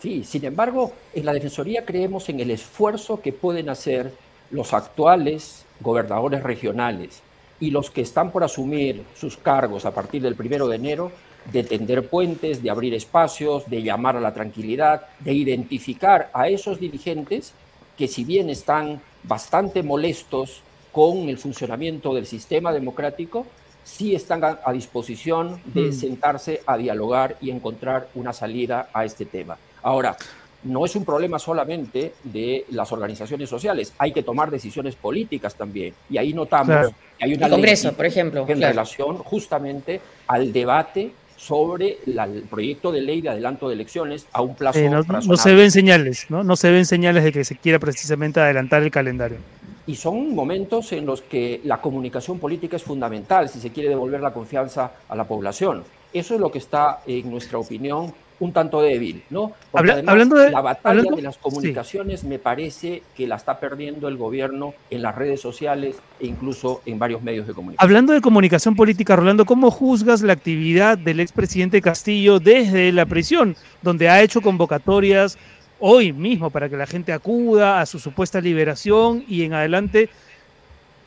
[0.00, 4.12] Sí, sin embargo, en la Defensoría creemos en el esfuerzo que pueden hacer
[4.50, 7.22] los actuales gobernadores regionales
[7.60, 11.12] y los que están por asumir sus cargos a partir del primero de enero,
[11.52, 16.80] de tender puentes, de abrir espacios, de llamar a la tranquilidad, de identificar a esos
[16.80, 17.52] dirigentes
[17.96, 23.46] que si bien están bastante molestos con el funcionamiento del sistema democrático,
[23.84, 25.92] sí están a, disposición de mm.
[25.92, 29.58] sentarse a dialogar y encontrar una salida a este tema.
[29.82, 30.16] Ahora,
[30.64, 35.94] no es un problema solamente de las organizaciones sociales, hay que tomar decisiones políticas también.
[36.08, 41.12] Y ahí notamos que hay una el Congreso, por ejemplo, en relación justamente al debate
[41.36, 45.54] sobre el proyecto de ley de adelanto de elecciones a un plazo no, no, se
[45.54, 46.44] ven señales, ¿no?
[46.44, 49.38] No se ven señales de que se quiera precisamente adelantar el calendario.
[49.86, 54.20] Y son momentos en los que la comunicación política es fundamental si se quiere devolver
[54.20, 55.82] la confianza a la población.
[56.12, 59.52] Eso es lo que está, en nuestra opinión, un tanto débil, ¿no?
[59.70, 64.16] Porque hablando de la batalla de las comunicaciones me parece que la está perdiendo el
[64.16, 67.86] gobierno en las redes sociales e incluso en varios medios de comunicación.
[67.86, 73.56] Hablando de comunicación política, Rolando, ¿cómo juzgas la actividad del expresidente Castillo desde la prisión,
[73.82, 75.38] donde ha hecho convocatorias
[75.78, 80.08] hoy mismo para que la gente acuda a su supuesta liberación y en adelante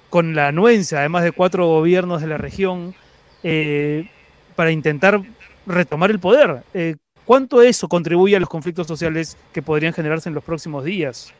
[0.09, 2.93] con la anuencia, además de cuatro gobiernos de la región,
[3.41, 4.07] eh,
[4.55, 5.21] para intentar
[5.65, 6.63] retomar el poder.
[6.73, 11.33] Eh, ¿Cuánto eso contribuye a los conflictos sociales que podrían generarse en los próximos días?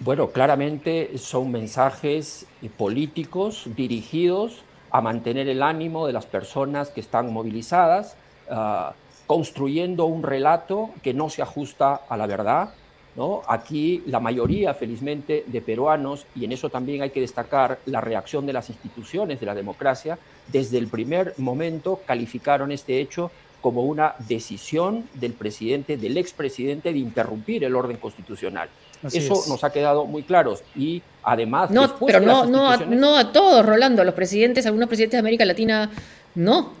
[0.00, 7.32] Bueno, claramente son mensajes políticos dirigidos a mantener el ánimo de las personas que están
[7.32, 8.16] movilizadas,
[8.50, 8.94] ah,
[9.26, 12.74] construyendo un relato que no se ajusta a la verdad.
[13.16, 13.42] ¿no?
[13.48, 18.46] Aquí la mayoría, felizmente, de peruanos, y en eso también hay que destacar la reacción
[18.46, 20.18] de las instituciones de la democracia,
[20.52, 26.98] desde el primer momento calificaron este hecho como una decisión del presidente, del expresidente, de
[26.98, 28.68] interrumpir el orden constitucional.
[29.12, 30.56] Eso nos ha quedado muy claro.
[30.74, 31.70] Y además.
[31.70, 34.04] No, pero no, no, a, no a todos, Rolando.
[34.04, 35.90] Los presidentes, algunos presidentes de América Latina,
[36.34, 36.72] no.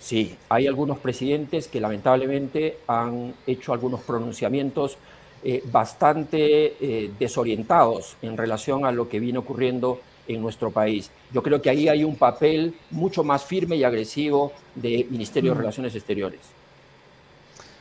[0.00, 4.98] Sí, hay algunos presidentes que lamentablemente han hecho algunos pronunciamientos
[5.42, 11.10] eh, bastante eh, desorientados en relación a lo que viene ocurriendo en nuestro país.
[11.32, 15.56] Yo creo que ahí hay un papel mucho más firme y agresivo del Ministerio de
[15.56, 15.58] mm.
[15.58, 16.40] Relaciones Exteriores.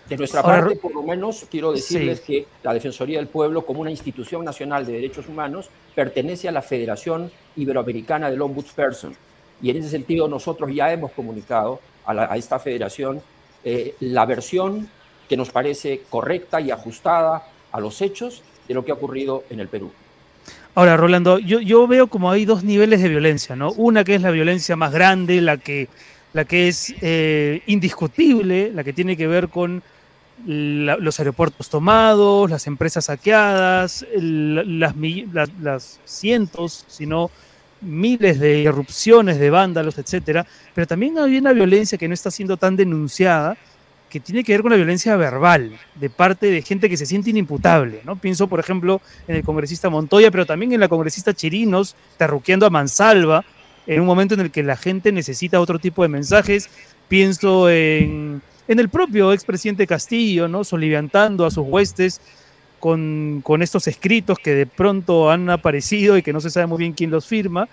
[0.07, 3.89] De nuestra parte, por lo menos, quiero decirles que la Defensoría del Pueblo, como una
[3.89, 9.15] institución nacional de derechos humanos, pertenece a la Federación Iberoamericana del Ombudsperson.
[9.61, 13.21] Y en ese sentido, nosotros ya hemos comunicado a, esta federación
[13.63, 14.89] eh, la versión
[15.29, 19.61] que nos parece correcta y ajustada a los hechos de lo que ha ocurrido en
[19.61, 19.89] el Perú.
[20.75, 23.71] Ahora, Rolando, yo, yo veo como hay dos niveles de violencia, ¿no?
[23.73, 25.87] Una que es la violencia más grande, la que,
[26.33, 29.83] la que es eh, indiscutible, la que tiene que ver con
[30.45, 34.95] los aeropuertos tomados, las empresas saqueadas, las,
[35.61, 37.29] las, cientos, si no
[37.79, 42.57] miles de irrupciones de vándalos, etcétera, pero también hay una violencia que no está siendo
[42.57, 43.57] tan denunciada,
[44.13, 47.31] que tiene que ver con la violencia verbal de parte de gente que se siente
[47.31, 48.15] inimputable, ¿no?
[48.15, 52.69] Pienso, por ejemplo, en el congresista Montoya, pero también en la congresista Chirinos, terruqueando a
[52.69, 53.43] Mansalva,
[53.87, 56.69] en un momento en el que la gente necesita otro tipo de mensajes.
[57.07, 60.63] Pienso en, en el propio expresidente Castillo, ¿no?
[60.63, 62.21] Soliviantando a sus huestes
[62.79, 66.77] con, con, estos escritos que de pronto han aparecido y que no se sabe muy
[66.77, 67.67] bien quién los firma.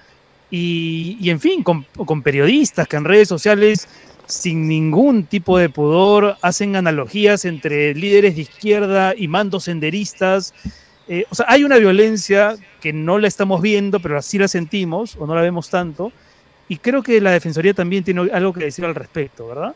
[0.51, 3.87] Y, y en fin, con, con periodistas que en redes sociales
[4.31, 10.55] sin ningún tipo de pudor, hacen analogías entre líderes de izquierda y mandos senderistas.
[11.09, 15.17] Eh, o sea, hay una violencia que no la estamos viendo, pero así la sentimos,
[15.17, 16.13] o no la vemos tanto,
[16.69, 19.75] y creo que la Defensoría también tiene algo que decir al respecto, ¿verdad?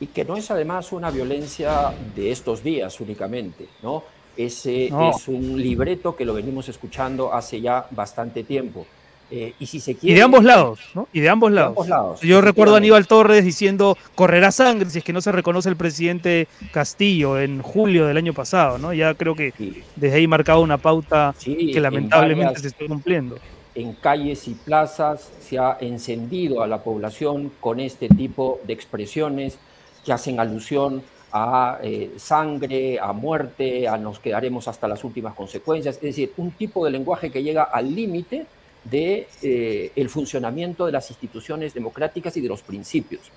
[0.00, 4.02] Y que no es además una violencia de estos días únicamente, ¿no?
[4.36, 8.86] Ese es un libreto que lo venimos escuchando hace ya bastante tiempo.
[9.28, 11.08] Eh, y, si se quiere, y de ambos lados, ¿no?
[11.12, 12.20] Y de ambos lados.
[12.20, 15.74] Yo recuerdo a Aníbal Torres diciendo, correrá sangre si es que no se reconoce el
[15.74, 18.92] presidente Castillo en julio del año pasado, ¿no?
[18.92, 19.52] Ya creo que
[19.96, 23.36] desde ahí marcaba una pauta que lamentablemente se está cumpliendo.
[23.74, 29.58] En calles y plazas se ha encendido a la población con este tipo de expresiones
[30.04, 35.96] que hacen alusión a eh, sangre, a muerte, a nos quedaremos hasta las últimas consecuencias,
[35.96, 38.46] es decir, un tipo de lenguaje que llega al límite
[38.90, 43.30] de eh, el funcionamiento de las instituciones democráticas y de los principios.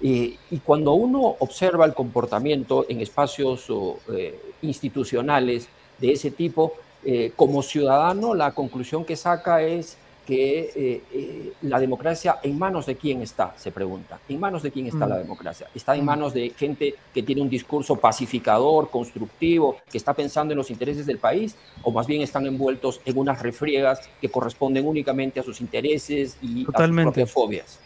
[0.00, 3.66] y cuando uno observa el comportamiento en espacios
[4.12, 9.96] eh, institucionales de ese tipo, eh, como ciudadano, la conclusión que saca es
[10.28, 14.20] que eh, eh, la democracia en manos de quién está, se pregunta.
[14.28, 15.20] ¿En manos de quién está la mm.
[15.20, 15.68] democracia?
[15.74, 16.04] ¿Está en mm.
[16.04, 21.06] manos de gente que tiene un discurso pacificador, constructivo, que está pensando en los intereses
[21.06, 21.56] del país?
[21.82, 26.66] ¿O más bien están envueltos en unas refriegas que corresponden únicamente a sus intereses y
[26.74, 27.78] a sus propias fobias?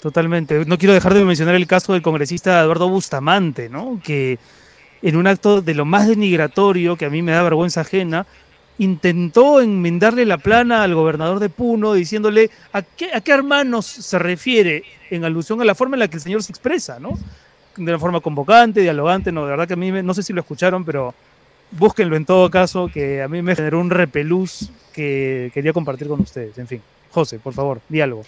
[0.00, 0.64] Totalmente.
[0.64, 4.00] No quiero dejar de mencionar el caso del congresista Eduardo Bustamante, ¿no?
[4.02, 4.38] que
[5.02, 8.26] en un acto de lo más denigratorio, que a mí me da vergüenza ajena,
[8.78, 14.18] intentó enmendarle la plana al gobernador de Puno diciéndole a qué, a qué hermanos se
[14.18, 17.18] refiere en alusión a la forma en la que el señor se expresa, ¿no?
[17.76, 20.40] De una forma convocante, dialogante, no, de verdad que a mí no sé si lo
[20.40, 21.14] escucharon, pero
[21.70, 26.20] búsquenlo en todo caso, que a mí me generó un repelús que quería compartir con
[26.20, 26.56] ustedes.
[26.58, 28.22] En fin, José, por favor, diálogo.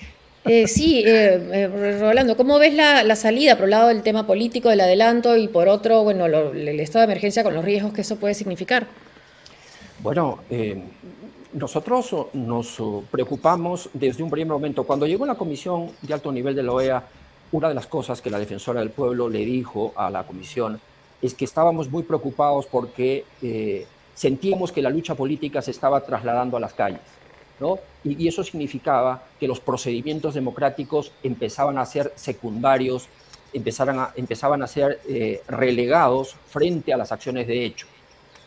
[0.45, 4.69] Eh, sí, eh, eh, Rolando, ¿cómo ves la, salida por un lado del tema político
[4.69, 8.17] del adelanto y por otro, bueno, el estado de emergencia con los riesgos que eso
[8.17, 8.87] puede significar?
[10.01, 10.83] Bueno, eh,
[11.53, 14.85] nosotros nos preocupamos desde un primer momento.
[14.85, 17.05] Cuando llegó la comisión de alto nivel de la OEA,
[17.53, 20.81] una de las cosas que la defensora del pueblo le dijo a la comisión
[21.23, 26.57] es que estábamos muy preocupados porque eh, sentíamos que la lucha política se estaba trasladando
[26.57, 27.01] a las calles.
[27.59, 27.79] ¿no?
[28.05, 33.09] Y, eso significaba que los procedimientos democráticos empezaban a ser secundarios,
[33.55, 37.87] empezaban a, empezaban a ser eh, relegados frente a las acciones de hecho.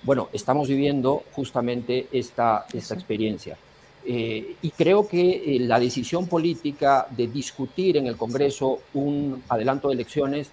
[0.04, 3.58] Bueno, estamos viviendo justamente esta, esta experiencia.
[4.06, 9.90] Eh, y creo que eh, la decisión política de discutir en el Congreso un adelanto
[9.90, 10.52] de elecciones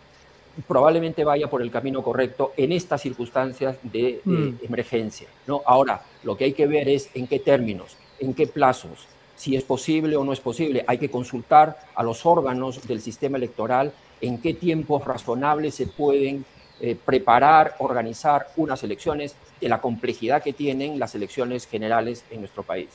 [0.66, 4.64] probablemente vaya por el camino correcto en estas circunstancias de, mm.
[4.64, 5.28] emergencia.
[5.46, 5.62] ¿no?
[5.64, 9.06] Ahora, lo que hay que ver es en qué términos, en qué plazos,
[9.36, 10.84] si es posible o no es posible.
[10.86, 16.44] Hay que consultar a los órganos del sistema electoral en qué tiempos razonables se pueden
[16.80, 22.62] eh, preparar, organizar unas elecciones de la complejidad que tienen las elecciones generales en nuestro
[22.62, 22.88] país.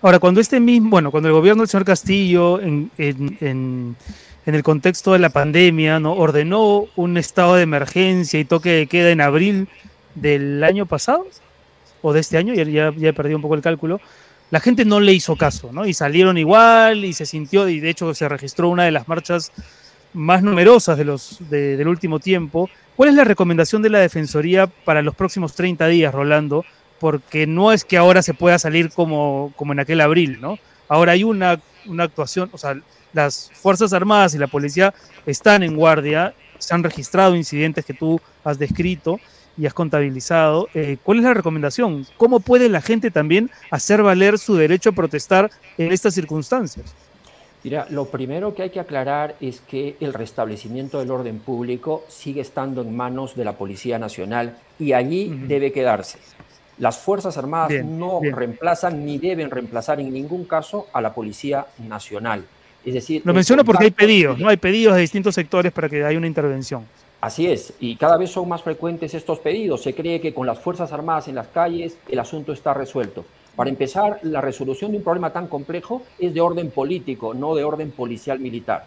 [0.00, 3.96] Ahora, cuando este mismo, bueno, cuando el gobierno del señor Castillo, en, en,
[4.46, 6.12] el contexto de la pandemia, ¿no?
[6.12, 9.68] ordenó un estado de emergencia y toque de queda en abril
[10.14, 11.26] del año pasado,
[12.02, 14.00] o de este año, ya, ya, ya he perdido un poco el cálculo,
[14.50, 15.86] la gente no le hizo caso, ¿no?
[15.86, 19.50] Y salieron igual y se sintió, y de hecho se registró una de las marchas
[20.16, 22.68] más numerosas de los, del último tiempo.
[22.96, 26.64] ¿Cuál es la recomendación de la Defensoría para los próximos 30 días, Rolando?
[26.98, 30.58] Porque no es que ahora se pueda salir como, como en aquel abril, ¿no?
[30.88, 32.80] Ahora hay una, una actuación, o sea,
[33.12, 34.94] las Fuerzas Armadas y la policía
[35.26, 39.20] están en guardia se han registrado incidentes que tú has descrito
[39.56, 40.68] y has contabilizado.
[40.74, 42.06] Eh, ¿Cuál es la recomendación?
[42.16, 46.94] ¿Cómo puede la gente también hacer valer su derecho a protestar en estas circunstancias?
[47.66, 52.40] Mira, lo primero que hay que aclarar es que el restablecimiento del orden público sigue
[52.40, 56.20] estando en manos de la Policía Nacional y allí debe quedarse.
[56.78, 62.44] Las Fuerzas Armadas no reemplazan ni deben reemplazar en ningún caso a la Policía Nacional.
[62.84, 64.48] Es decir, lo menciono porque hay pedidos, ¿no?
[64.48, 66.86] Hay pedidos de distintos sectores para que haya una intervención.
[67.20, 69.82] Así es, y cada vez son más frecuentes estos pedidos.
[69.82, 73.24] Se cree que con las Fuerzas Armadas en las calles el asunto está resuelto.
[73.56, 77.64] Para empezar, la resolución de un problema tan complejo es de orden político, no de
[77.64, 78.84] orden policial militar.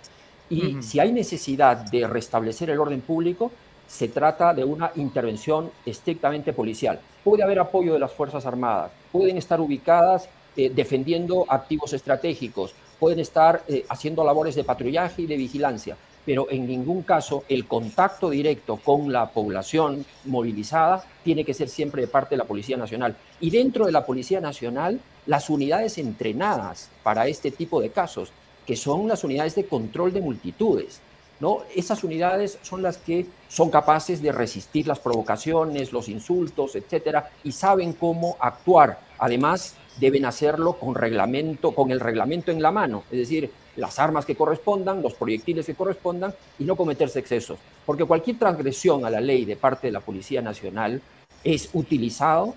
[0.48, 3.52] Y si hay necesidad de restablecer el orden público,
[3.88, 7.00] se trata de una intervención estrictamente policial.
[7.24, 13.20] Puede haber apoyo de las Fuerzas Armadas, pueden estar ubicadas eh, defendiendo activos estratégicos, pueden
[13.20, 15.98] estar eh, haciendo labores de patrullaje y de vigilancia,
[16.30, 22.04] pero en ningún caso el contacto directo con la población movilizada tiene que ser siempre
[22.04, 23.16] de parte de la Policía Nacional.
[23.40, 28.32] Y dentro de la Policía Nacional, las unidades entrenadas para este tipo de casos,
[28.68, 31.02] que son las unidades de control de multitudes.
[31.40, 31.64] ¿no?
[31.76, 37.54] Esas unidades son las que son capaces de resistir las provocaciones, los insultos, etcétera, y
[37.54, 39.00] saben cómo actuar.
[39.18, 44.26] Además, deben hacerlo con reglamento, con el reglamento en la mano, es decir, las armas
[44.26, 49.22] que correspondan, los proyectiles que correspondan y no cometerse excesos, porque cualquier transgresión a la
[49.22, 51.02] ley de parte de la Policía Nacional
[51.44, 52.54] es utilizado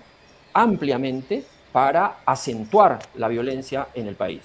[0.53, 4.41] ampliamente para acentuar la violencia en el país.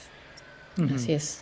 [0.94, 1.40] Así es.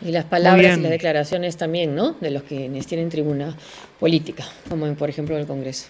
[0.00, 2.12] Y las palabras y las declaraciones también, ¿no?
[2.12, 3.56] De los que tienen tribuna
[3.98, 5.88] política, como por ejemplo en el Congreso.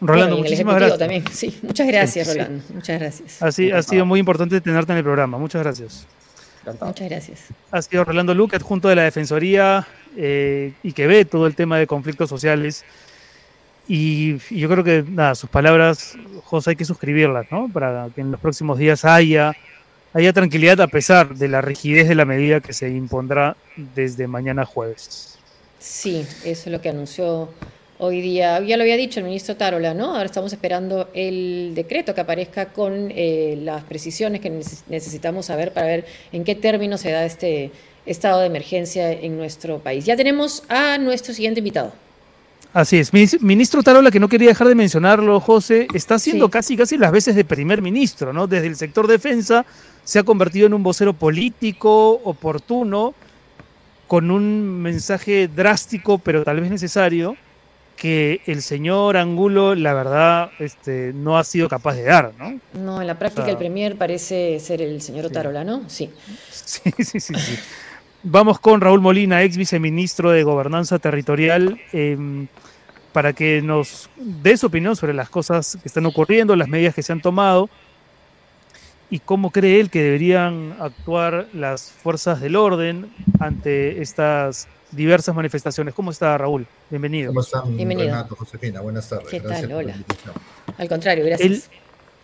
[0.00, 0.98] Rolando, muchísimas gracias.
[0.98, 1.24] También.
[1.30, 2.64] Sí, muchas gracias, Rolando.
[2.74, 3.42] Muchas gracias.
[3.42, 5.38] Así, ha sido muy importante tenerte en el programa.
[5.38, 6.06] Muchas gracias.
[6.80, 7.40] Muchas gracias.
[7.70, 11.78] Ha sido Rolando Luque, adjunto de la Defensoría eh, y que ve todo el tema
[11.78, 12.84] de conflictos sociales.
[13.88, 17.68] Y, yo creo que, nada, sus palabras, José, hay que suscribirlas, ¿no?
[17.72, 19.54] Para que en los próximos días haya
[20.16, 23.54] haya tranquilidad a pesar de la rigidez de la medida que se impondrá
[23.94, 25.38] desde mañana jueves.
[25.78, 27.50] Sí, eso es lo que anunció
[27.98, 28.60] hoy día.
[28.60, 30.12] Ya lo había dicho el ministro Tarola, ¿no?
[30.12, 34.50] Ahora estamos esperando el decreto que aparezca con eh, las precisiones que
[34.88, 37.70] necesitamos saber para ver en qué términos se da este
[38.04, 40.04] estado de emergencia en nuestro país.
[40.04, 41.92] Ya tenemos a nuestro siguiente invitado.
[42.72, 43.10] Así es.
[43.40, 47.34] Ministro Tarola, que no quería dejar de mencionarlo, José, está haciendo casi casi las veces
[47.34, 48.46] de primer ministro, ¿no?
[48.46, 49.64] Desde el sector defensa
[50.04, 53.14] se ha convertido en un vocero político, oportuno,
[54.06, 57.36] con un mensaje drástico, pero tal vez necesario,
[57.96, 62.60] que el señor Angulo, la verdad, este, no ha sido capaz de dar, ¿no?
[62.74, 65.88] No, en la práctica el premier parece ser el señor Otarola, ¿no?
[65.88, 66.10] Sí.
[66.50, 67.58] Sí, sí, sí, sí.
[68.22, 72.48] Vamos con Raúl Molina, ex viceministro de Gobernanza Territorial, em,
[73.12, 77.02] para que nos dé su opinión sobre las cosas que están ocurriendo, las medidas que
[77.02, 77.70] se han tomado
[79.10, 85.94] y cómo cree él que deberían actuar las fuerzas del orden ante estas diversas manifestaciones.
[85.94, 86.66] ¿Cómo está Raúl?
[86.90, 87.28] Bienvenido.
[87.28, 88.08] ¿Cómo están, Bienvenido.
[88.08, 88.80] Renato, Josefina?
[88.80, 89.28] Buenas tardes.
[89.28, 89.72] ¿Qué tal?
[89.72, 89.94] Hola.
[90.78, 91.70] Al contrario, gracias.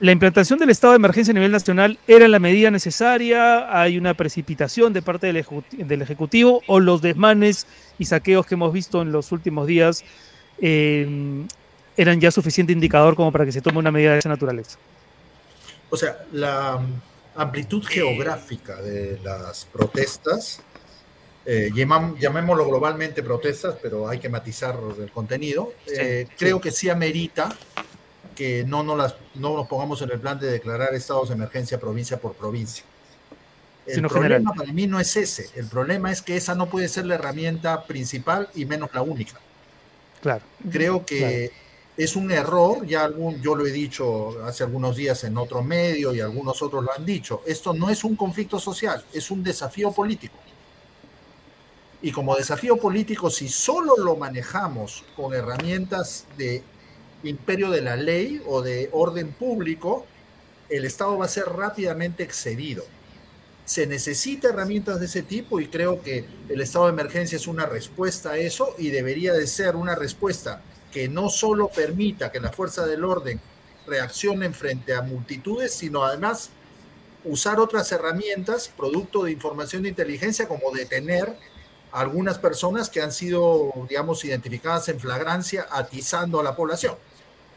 [0.00, 4.14] la implantación del estado de emergencia a nivel nacional era la medida necesaria, hay una
[4.14, 7.66] precipitación de parte del, del Ejecutivo o los desmanes
[7.98, 10.04] y saqueos que hemos visto en los últimos días
[10.60, 11.44] eh,
[11.96, 14.78] eran ya suficiente indicador como para que se tome una medida de esa naturaleza.
[15.90, 16.80] O sea, la
[17.34, 20.62] amplitud geográfica de las protestas,
[21.44, 27.56] eh, llamémoslo globalmente protestas, pero hay que matizar el contenido, eh, creo que sí amerita
[28.36, 31.78] que no, no, las, no nos pongamos en el plan de declarar estados de emergencia
[31.78, 32.84] provincia por provincia.
[33.84, 37.06] El problema para mí no es ese, el problema es que esa no puede ser
[37.06, 39.40] la herramienta principal y menos la única.
[40.20, 40.42] Claro.
[40.70, 41.50] Creo que
[41.96, 46.14] es un error, ya algún, yo lo he dicho hace algunos días en otro medio
[46.14, 49.90] y algunos otros lo han dicho, esto no es un conflicto social, es un desafío
[49.90, 50.36] político.
[52.02, 56.64] Y como desafío político, si solo lo manejamos con herramientas de
[57.22, 60.04] imperio de la ley o de orden público,
[60.68, 62.84] el Estado va a ser rápidamente excedido.
[63.64, 67.64] Se necesita herramientas de ese tipo y creo que el estado de emergencia es una
[67.64, 72.50] respuesta a eso y debería de ser una respuesta que no solo permita que la
[72.50, 73.40] fuerza del orden
[73.86, 76.50] reaccionen frente a multitudes, sino además
[77.24, 81.36] usar otras herramientas, producto de información de inteligencia, como detener
[81.92, 86.94] algunas personas que han sido, digamos, identificadas en flagrancia, atizando a la población.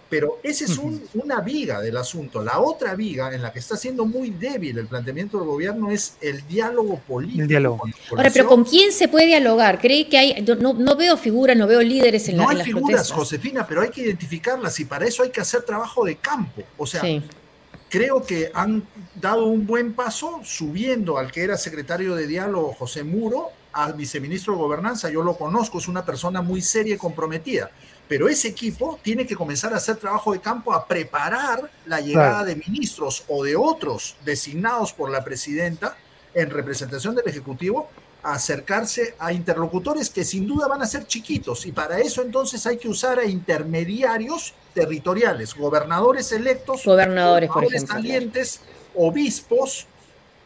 [0.08, 2.44] Pero esa es un, una viga del asunto.
[2.44, 6.16] La otra viga en la que está siendo muy débil el planteamiento del gobierno es
[6.22, 7.42] el diálogo político.
[7.42, 7.84] El diálogo.
[8.12, 9.80] Ahora, pero ¿con quién se puede dialogar?
[9.82, 10.46] ¿Cree que hay.?
[10.60, 13.18] No, no veo figuras, no veo líderes en, no la, hay en las figuras, protestas.
[13.18, 16.62] Josefina, pero hay que identificarlas y para eso hay que hacer trabajo de campo.
[16.78, 17.24] O sea, Sí.
[17.90, 18.84] creo que han
[19.16, 24.54] dado un buen paso subiendo al que era secretario de diálogo José Muro al viceministro
[24.54, 25.10] de gobernanza.
[25.10, 27.70] Yo lo conozco, es una persona muy seria y comprometida.
[28.08, 32.44] Pero ese equipo tiene que comenzar a hacer trabajo de campo, a preparar la llegada
[32.44, 32.46] Claro.
[32.46, 35.98] de ministros o de otros designados por la presidenta
[36.34, 37.90] en representación del Ejecutivo
[38.24, 42.66] a acercarse a interlocutores que sin duda van a ser chiquitos y para eso entonces
[42.66, 48.62] hay que usar a intermediarios territoriales, gobernadores electos, Gobernadores, por gobernadores ejemplo, salientes,
[48.96, 49.86] obispos,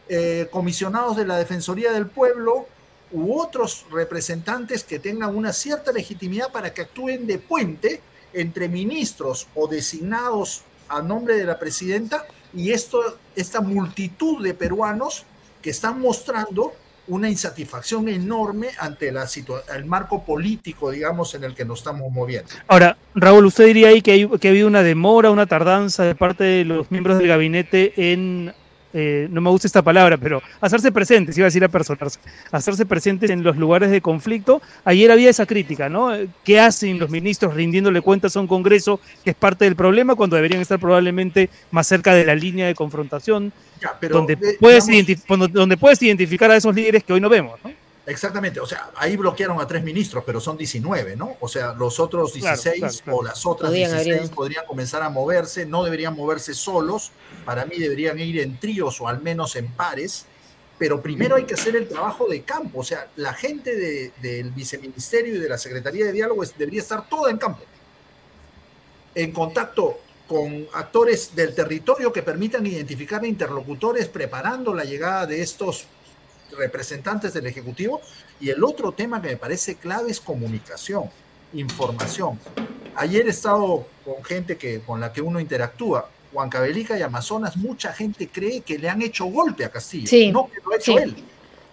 [0.08, 2.66] eh, comisionados de la Defensoría del Pueblo
[3.12, 8.00] u otros representantes que tengan una cierta legitimidad para que actúen de puente
[8.32, 15.24] entre ministros o designados a nombre de la presidenta y esto, esta multitud de peruanos
[15.62, 16.72] que están mostrando
[17.08, 19.26] una insatisfacción enorme ante la
[19.74, 22.50] el marco político, digamos, en el que nos estamos moviendo.
[22.68, 26.14] Ahora, Raúl, ¿usted diría ahí que, hay, que ha habido una demora, una tardanza de
[26.14, 28.54] parte de los miembros del gabinete en,
[28.92, 32.18] eh, no me gusta esta palabra, pero hacerse presentes, iba a decir a personarse,
[32.50, 34.60] hacerse presentes en los lugares de conflicto?
[34.84, 36.10] Ayer había esa crítica, ¿no?
[36.44, 40.36] ¿Qué hacen los ministros rindiéndole cuentas a un Congreso que es parte del problema cuando
[40.36, 44.86] deberían estar probablemente más cerca de la línea de confrontación, Ya, pero, donde, eh, puedes
[44.86, 47.79] digamos, donde puedes identificar a esos líderes que hoy no vemos, ¿no?
[48.10, 51.36] Exactamente, o sea, ahí bloquearon a tres ministros, pero son 19, ¿no?
[51.40, 53.18] O sea, los otros Claro, 16 claro, claro.
[53.18, 54.34] o las otras Podrían 16 haber ido.
[54.34, 57.12] podrían comenzar a moverse, no deberían moverse solos,
[57.44, 60.26] para mí deberían ir en tríos o al menos en pares,
[60.78, 64.50] pero primero hay que hacer el trabajo de campo, o sea, la gente de- del
[64.50, 67.62] viceministerio y de la Secretaría de Diálogo es- debería estar toda en campo,
[69.14, 75.86] en contacto con actores del territorio que permitan identificar interlocutores preparando la llegada de estos
[76.56, 78.00] representantes del Ejecutivo.
[78.40, 81.04] Y el otro tema que me parece clave es comunicación,
[81.52, 82.38] información.
[82.96, 86.08] Ayer he estado con gente que, con la que uno interactúa.
[86.32, 90.48] Huancavelica y Amazonas, mucha gente cree que le han hecho golpe a Castillo, Sí, no
[90.48, 90.98] que lo ha hecho sí.
[91.02, 91.16] él.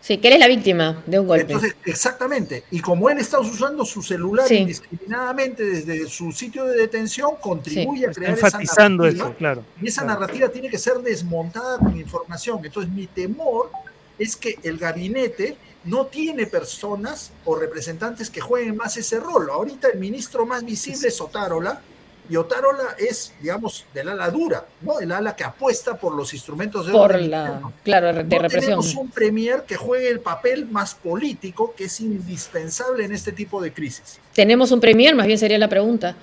[0.02, 1.44] Sí, que él es la víctima de un golpe.
[1.54, 2.64] Entonces, exactamente.
[2.72, 4.56] Y como él está usando su celular Sí.
[4.58, 9.30] indiscriminadamente desde su sitio de detención, contribuye a crear enfatizando esa narrativa.
[9.30, 9.64] eso, claro.
[9.82, 10.20] Y esa claro.
[10.22, 12.60] narrativa tiene que ser desmontada con información.
[12.64, 13.70] Entonces, mi temor
[14.20, 19.50] es que el gabinete no tiene personas o representantes que jueguen más ese rol.
[19.50, 21.82] Ahorita el ministro más visible es Otárola,
[22.30, 25.00] y Otárola es, digamos, del ala dura, ¿no?
[25.00, 27.74] El ala que apuesta por los instrumentos de por orden la, interno.
[27.84, 28.62] claro, de No represión.
[28.62, 33.62] tenemos un premier que juegue el papel más político que es indispensable en este tipo
[33.62, 34.20] de crisis.
[34.34, 36.16] Tenemos un premier, más bien sería la pregunta.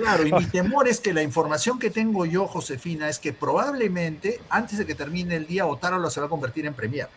[0.00, 4.40] Claro, y mi temor es que la información que tengo yo, Josefina, es que probablemente
[4.48, 7.08] antes de que termine el día, Otárola se va a convertir en premier.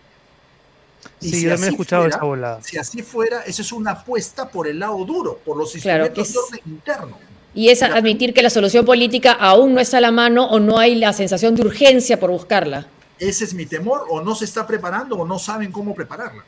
[1.20, 2.62] Y Sí, si yo también he así escuchado fuera, esa volada.
[2.64, 6.34] Si así fuera, esa es una apuesta por el lado duro, por los Claro, instrumentos
[6.34, 7.18] de orden interno.
[7.56, 10.80] Y es admitir que la solución política aún no está a la mano o no
[10.80, 12.88] hay la sensación de urgencia por buscarla.
[13.20, 16.44] Ese es mi temor, o no se está preparando o no saben cómo prepararla.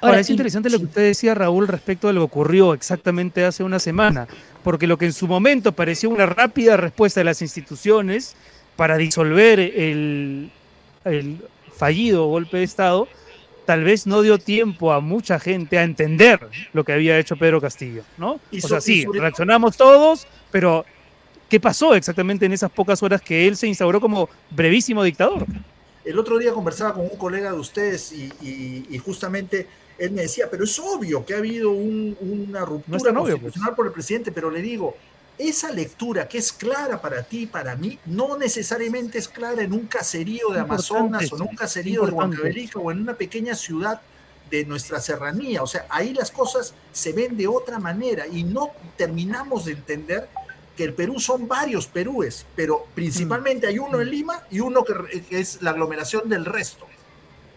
[0.00, 3.44] Ahora, es y- interesante lo que usted decía, Raúl, respecto a lo que ocurrió exactamente
[3.44, 4.26] hace una semana,
[4.62, 8.36] porque lo que en su momento pareció una rápida respuesta de las instituciones
[8.76, 10.50] para disolver el,
[11.04, 11.38] el
[11.76, 13.08] fallido golpe de Estado,
[13.66, 16.40] tal vez no dio tiempo a mucha gente a entender
[16.72, 18.40] lo que había hecho Pedro Castillo, ¿no?
[18.50, 20.84] Y o sea, sí, reaccionamos todos, pero
[21.48, 25.44] ¿qué pasó exactamente en esas pocas horas que él se instauró como brevísimo dictador?
[26.04, 29.66] El otro día conversaba con un colega de ustedes y, y- y justamente
[29.98, 33.32] él me decía, pero es obvio que ha habido un- una No ruptura obvio, pues.
[33.32, 34.96] constitucional por el presidente, pero le digo,
[35.36, 39.72] esa lectura que es clara para ti y para mí, no necesariamente es clara en
[39.72, 42.12] un caserío de Amazonas o en un caserío de.
[42.12, 44.00] Huancavelica o en una pequeña ciudad
[44.50, 45.62] de nuestra serranía.
[45.62, 50.28] O sea, ahí las cosas se ven de otra manera y no terminamos de entender
[50.76, 54.94] que el Perú son varios Perúes, pero principalmente hay uno en Lima y uno que
[55.30, 56.86] es la aglomeración del resto.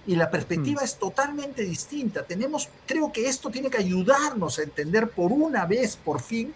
[0.07, 2.23] Y la perspectiva es totalmente distinta.
[2.23, 6.53] Tenemos, creo que esto tiene que ayudarnos a entender por una vez, por fin,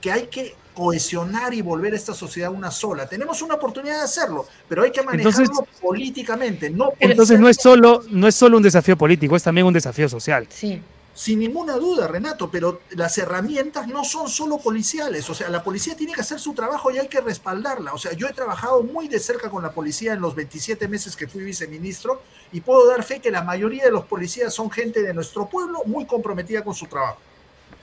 [0.00, 3.08] que hay que cohesionar y volver a esta sociedad una sola.
[3.08, 7.56] Tenemos una oportunidad de hacerlo, pero hay que manejarlo Entonces- políticamente, no Entonces no es
[7.56, 10.46] solo, no es solo un desafío político, es también un desafío social.
[10.50, 10.80] Sí.
[11.14, 15.30] Sin ninguna duda, Renato, pero las herramientas no son solo policiales.
[15.30, 17.94] O sea, la policía tiene que hacer su trabajo y hay que respaldarla.
[17.94, 21.16] O sea, yo he trabajado muy de cerca con la policía en los 27 meses
[21.16, 22.20] que fui viceministro
[22.52, 25.82] y puedo dar fe que la mayoría de los policías son gente de nuestro pueblo
[25.86, 27.20] muy comprometida con su trabajo.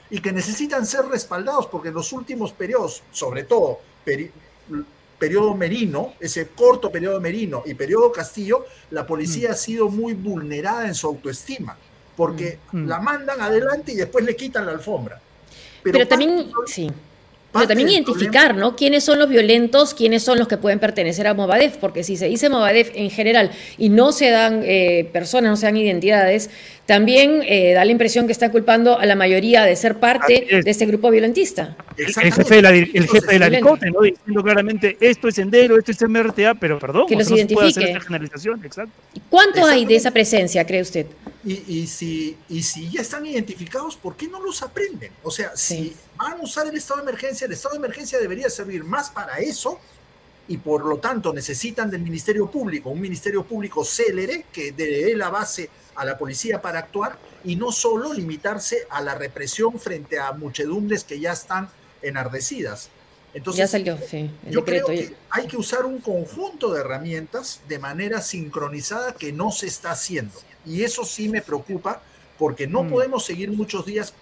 [0.09, 3.79] y que necesitan ser respaldados porque en los últimos periodos, sobre todo
[5.17, 9.51] periodo Merino, ese corto periodo Merino y periodo Castillo, la policía mm.
[9.53, 11.77] ha sido muy vulnerada en su autoestima,
[12.15, 12.77] porque mm.
[12.77, 12.87] Mm.
[12.87, 15.19] la mandan adelante y después le quitan la alfombra.
[15.81, 16.91] Pero, también, sí.
[17.53, 18.75] Pero también identificar, ¿no?
[18.75, 21.77] ¿Quiénes son los violentos, quiénes son los que pueden pertenecer a Movadef?
[21.77, 25.67] Porque si se dice Movadef en general y no se dan eh, personas, no se
[25.67, 26.49] dan identidades,
[26.85, 30.69] también eh, da la impresión que está culpando a la mayoría de ser parte de
[30.69, 31.77] este grupo violentista.
[31.97, 34.01] El jefe, de la, el jefe ¿no?
[34.01, 37.67] Diciendo claramente esto es Sendero, esto es MRTA, pero perdón, que los no identifique.
[37.67, 38.93] Se puede hacer esa generalización, exacto.
[39.29, 41.05] ¿Cuánto hay de esa presencia, cree usted?
[41.45, 45.11] Y, si, y si ya están identificados, ¿por qué no los aprenden?
[45.23, 48.49] O sea, si van a usar el estado de emergencia, el estado de emergencia debería
[48.49, 49.79] servir más para eso
[50.47, 55.29] y por lo tanto necesitan del Ministerio Público, un Ministerio Público célere que dé la
[55.29, 60.31] base a la policía para actuar y no solo limitarse a la represión frente a
[60.31, 61.69] muchedumbres que ya están
[62.01, 62.89] enardecidas.
[63.33, 67.79] Entonces, ya salió, sí, yo creo que hay que usar un conjunto de herramientas de
[67.79, 70.35] manera sincronizada que no se está haciendo.
[70.65, 72.01] Y eso sí me preocupa
[72.37, 72.89] porque no mm.
[72.89, 74.13] podemos seguir muchos días.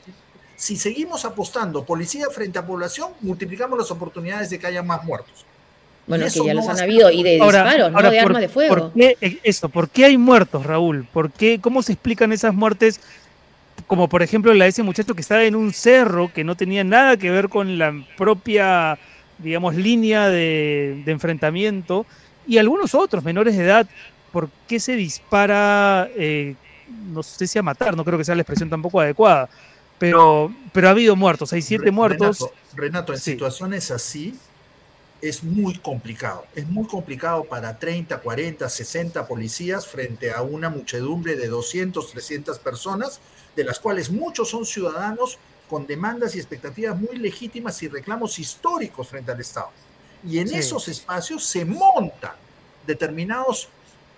[0.55, 5.45] Si seguimos apostando policía frente a población, multiplicamos las oportunidades de que haya más muertos.
[6.07, 8.75] Bueno, que ya los han habido y de disparos, no de armas de fuego.
[8.75, 11.05] ¿por qué, eso, ¿Por qué hay muertos, Raúl?
[11.11, 12.99] ¿Por qué, ¿Cómo se explican esas muertes?
[13.87, 16.83] Como por ejemplo la de ese muchacho que estaba en un cerro que no tenía
[16.83, 18.97] nada que ver con la propia,
[19.37, 22.05] digamos, línea de, enfrentamiento
[22.47, 23.87] y algunos otros menores de edad.
[24.31, 26.09] ¿Por qué se dispara?
[26.15, 26.55] Eh,
[27.11, 29.49] no sé si a matar, no creo que sea la expresión tampoco adecuada,
[29.97, 32.49] pero, pero ha habido muertos, hay siete muertos.
[32.75, 34.35] Renato, en situaciones así,
[35.21, 36.45] es muy complicado.
[36.55, 42.59] Es muy complicado para 30, 40, 60 policías frente a una muchedumbre de 200, 300
[42.59, 43.19] personas,
[43.55, 45.37] de las cuales muchos son ciudadanos
[45.69, 49.69] con demandas y expectativas muy legítimas y reclamos históricos frente al Estado.
[50.27, 52.33] Y en esos espacios se montan
[52.85, 53.69] determinados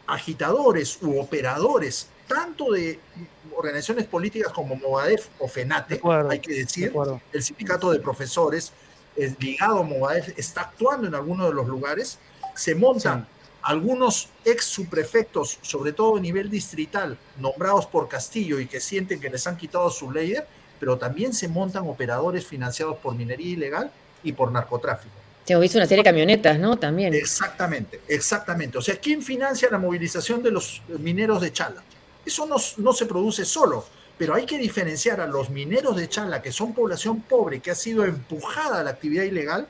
[0.07, 2.99] agitadores u operadores, tanto de
[3.55, 6.93] organizaciones políticas como Movadef o FENATE, hay que decir,
[7.31, 8.73] el sindicato de profesores,
[9.15, 12.19] es ligado a Movadef, está actuando en algunos de los lugares,
[12.55, 13.27] se montan
[13.61, 19.29] algunos ex subprefectos, sobre todo a nivel distrital, nombrados por Castillo y que sienten que
[19.29, 20.45] les han quitado su líder,
[20.79, 23.91] pero también se montan operadores financiados por minería ilegal
[24.21, 25.15] y por narcotráfico.
[25.45, 26.77] Se visto una serie de camionetas, ¿no?
[26.77, 27.13] También.
[27.13, 28.77] Exactamente, exactamente.
[28.77, 31.83] O sea, ¿quién financia la movilización de los mineros de Chala?
[32.25, 33.85] Eso no, no se produce solo
[34.17, 37.75] pero hay que diferenciar a los mineros de Chala, que son población pobre, que ha
[37.75, 39.67] sido empujada a la actividad ilegal,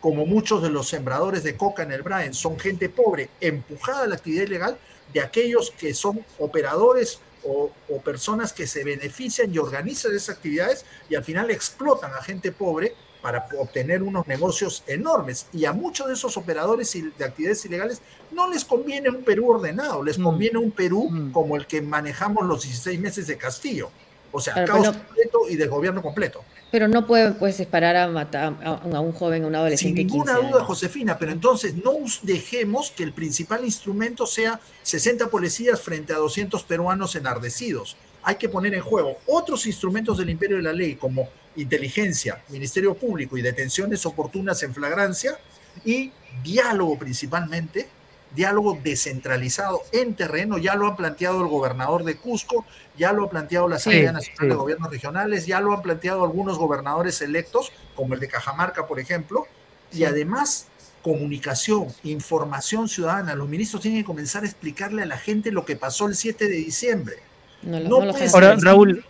[0.00, 4.06] como muchos de los sembradores de coca en el Braen son gente pobre, empujada a
[4.06, 4.78] la actividad ilegal,
[5.12, 10.84] de aquellos que son operadores o, o, personas que se benefician y organizan esas actividades
[11.10, 12.94] y al final explotan a gente pobre
[13.24, 15.46] para obtener unos negocios enormes.
[15.50, 18.02] Y a muchos de esos operadores de actividades ilegales
[18.32, 20.22] no les conviene un Perú ordenado, les mm.
[20.22, 21.32] conviene un Perú mm.
[21.32, 23.88] como el que manejamos los 16 meses de Castillo.
[24.30, 26.44] O sea, caos completo y de gobierno completo.
[26.70, 30.02] Pero no puede pues, disparar a, matar a un joven, a un adolescente.
[30.02, 35.80] Sin ninguna duda, Josefina, pero entonces no dejemos que el principal instrumento sea 60 policías
[35.80, 37.96] frente a 200 peruanos enardecidos.
[38.22, 42.94] Hay que poner en juego otros instrumentos del imperio de la ley, como inteligencia, Ministerio
[42.94, 45.38] Público y detenciones oportunas en flagrancia
[45.84, 47.88] y diálogo principalmente,
[48.34, 52.64] diálogo descentralizado en terreno, ya lo han planteado el gobernador de Cusco,
[52.96, 56.58] ya lo ha planteado la Asamblea Nacional de Gobiernos Regionales, ya lo han planteado algunos
[56.58, 59.46] gobernadores electos, como el de Cajamarca, por ejemplo,
[59.92, 60.66] y además
[61.02, 63.34] comunicación, información ciudadana.
[63.34, 66.48] Los ministros tienen que comenzar a explicarle a la gente lo que pasó el 7
[66.48, 67.16] de diciembre.
[67.62, 68.02] No,
[68.32, 69.04] Ahora, Raúl,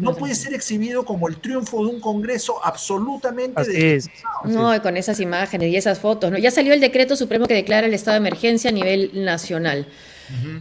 [0.00, 4.02] no puede ser exhibido como el triunfo de un Congreso absolutamente de
[4.44, 6.30] No, con esas imágenes y esas fotos.
[6.30, 6.38] ¿no?
[6.38, 9.86] Ya salió el decreto supremo que declara el estado de emergencia a nivel nacional.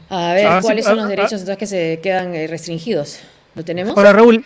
[0.10, 3.20] A ver ah, cuáles son los ah, ah, derechos entonces que se quedan eh, restringidos.
[3.56, 3.98] ¿Lo tenemos?
[3.98, 4.46] Ahora, Raúl,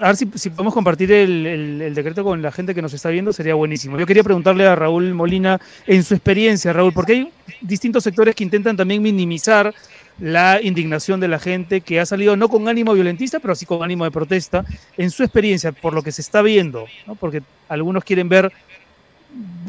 [0.00, 3.54] a ver si, podemos compartir el, decreto con la gente que nos está viendo, sería
[3.54, 3.98] buenísimo.
[3.98, 7.32] Yo quería preguntarle a Raúl Molina, en su experiencia, Raúl, porque hay
[7.62, 9.74] distintos sectores que intentan también minimizar
[10.18, 13.82] la indignación de la gente que ha salido no con ánimo violentista, pero sí con
[13.82, 14.64] ánimo de protesta,
[14.96, 16.86] en su experiencia, por lo que se está viendo,
[17.18, 18.52] porque algunos quieren ver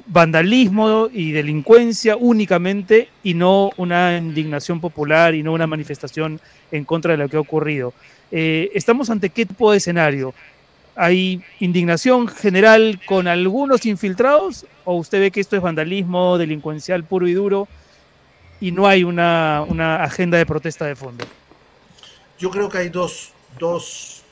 [0.07, 6.39] vandalismo y delincuencia únicamente y no una indignación popular y no una manifestación
[6.71, 7.93] en contra de lo que ha ocurrido.
[8.31, 10.33] Eh, ¿Estamos ante qué tipo de escenario?
[10.95, 17.27] ¿Hay indignación general con algunos infiltrados o usted ve que esto es vandalismo delincuencial puro
[17.27, 17.67] y duro?
[18.65, 21.23] Y no hay una, una agenda de protesta de fondo?
[22.39, 24.23] Yo creo que hay dos, dos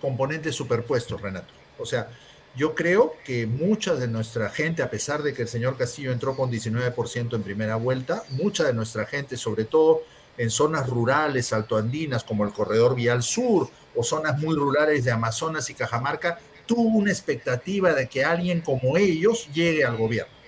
[0.00, 1.52] componentes superpuestos, Renato.
[1.78, 2.08] O sea,
[2.56, 6.34] yo creo que mucha de nuestra gente, a pesar de que el señor Castillo entró
[6.34, 10.04] con 19% en primera vuelta, mucha de nuestra gente, sobre todo
[10.38, 15.68] en zonas rurales altoandinas como el Corredor Vial Sur o zonas muy rurales de Amazonas
[15.68, 20.39] y Cajamarca, tuvo una expectativa de que alguien como ellos llegue al gobierno.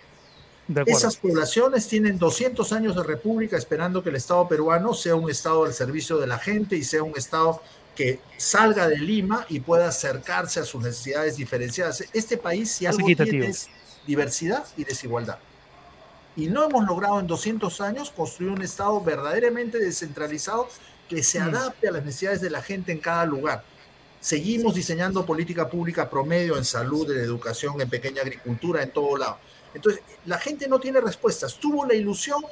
[0.87, 5.65] Esas poblaciones tienen 200 años de república esperando que el Estado peruano sea un Estado
[5.65, 7.61] al servicio de la gente y sea un Estado
[7.97, 12.05] que salga de Lima y pueda acercarse a sus necesidades diferenciadas.
[12.13, 13.69] Este país, si algo tiene es
[14.07, 15.39] diversidad y desigualdad.
[16.37, 20.69] Y no hemos logrado en 200 años construir un Estado verdaderamente descentralizado
[21.09, 21.43] que se mm.
[21.43, 23.65] adapte a las necesidades de la gente en cada lugar.
[24.21, 29.39] Seguimos diseñando política pública promedio en salud, en educación, en pequeña agricultura, en todo lado.
[29.75, 31.59] Entonces, la gente no tiene respuestas.
[31.59, 32.43] Tuvo la ilusión.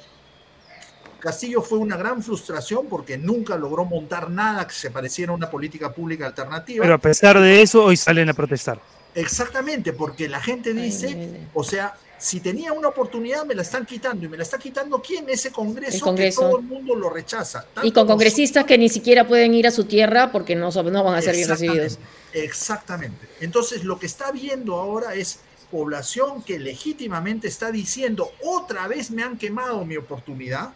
[1.18, 5.50] Castillo fue una gran frustración porque nunca logró montar nada que se pareciera a una
[5.50, 6.82] política pública alternativa.
[6.82, 8.80] Pero a pesar de eso, hoy salen a protestar.
[9.14, 14.26] Exactamente, porque la gente dice, o sea, si tenía una oportunidad me la están quitando
[14.26, 17.92] y me la está quitando quién ese congreso, que todo el mundo lo rechaza y
[17.92, 21.22] con congresistas que ni siquiera pueden ir a su tierra porque no, no van a
[21.22, 21.98] ser bien recibidos
[22.34, 25.40] exactamente entonces lo que está viendo ahora es
[25.70, 30.72] población que legítimamente está diciendo otra vez me han quemado mi oportunidad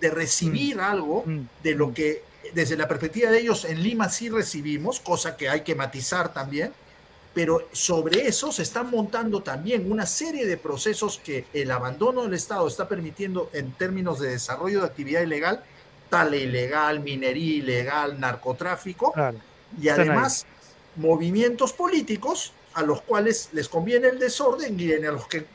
[0.00, 0.80] de recibir mm.
[0.80, 1.40] algo mm.
[1.62, 2.22] de lo que
[2.54, 6.72] desde la perspectiva de ellos en Lima sí recibimos cosa que hay que matizar también
[7.36, 12.32] pero sobre eso se están montando también una serie de procesos que el abandono del
[12.32, 15.62] Estado está permitiendo en términos de desarrollo de actividad ilegal,
[16.08, 19.12] tal ilegal, minería ilegal, narcotráfico,
[19.78, 20.46] y además
[20.96, 25.46] movimientos políticos a los cuales les conviene el desorden y a los que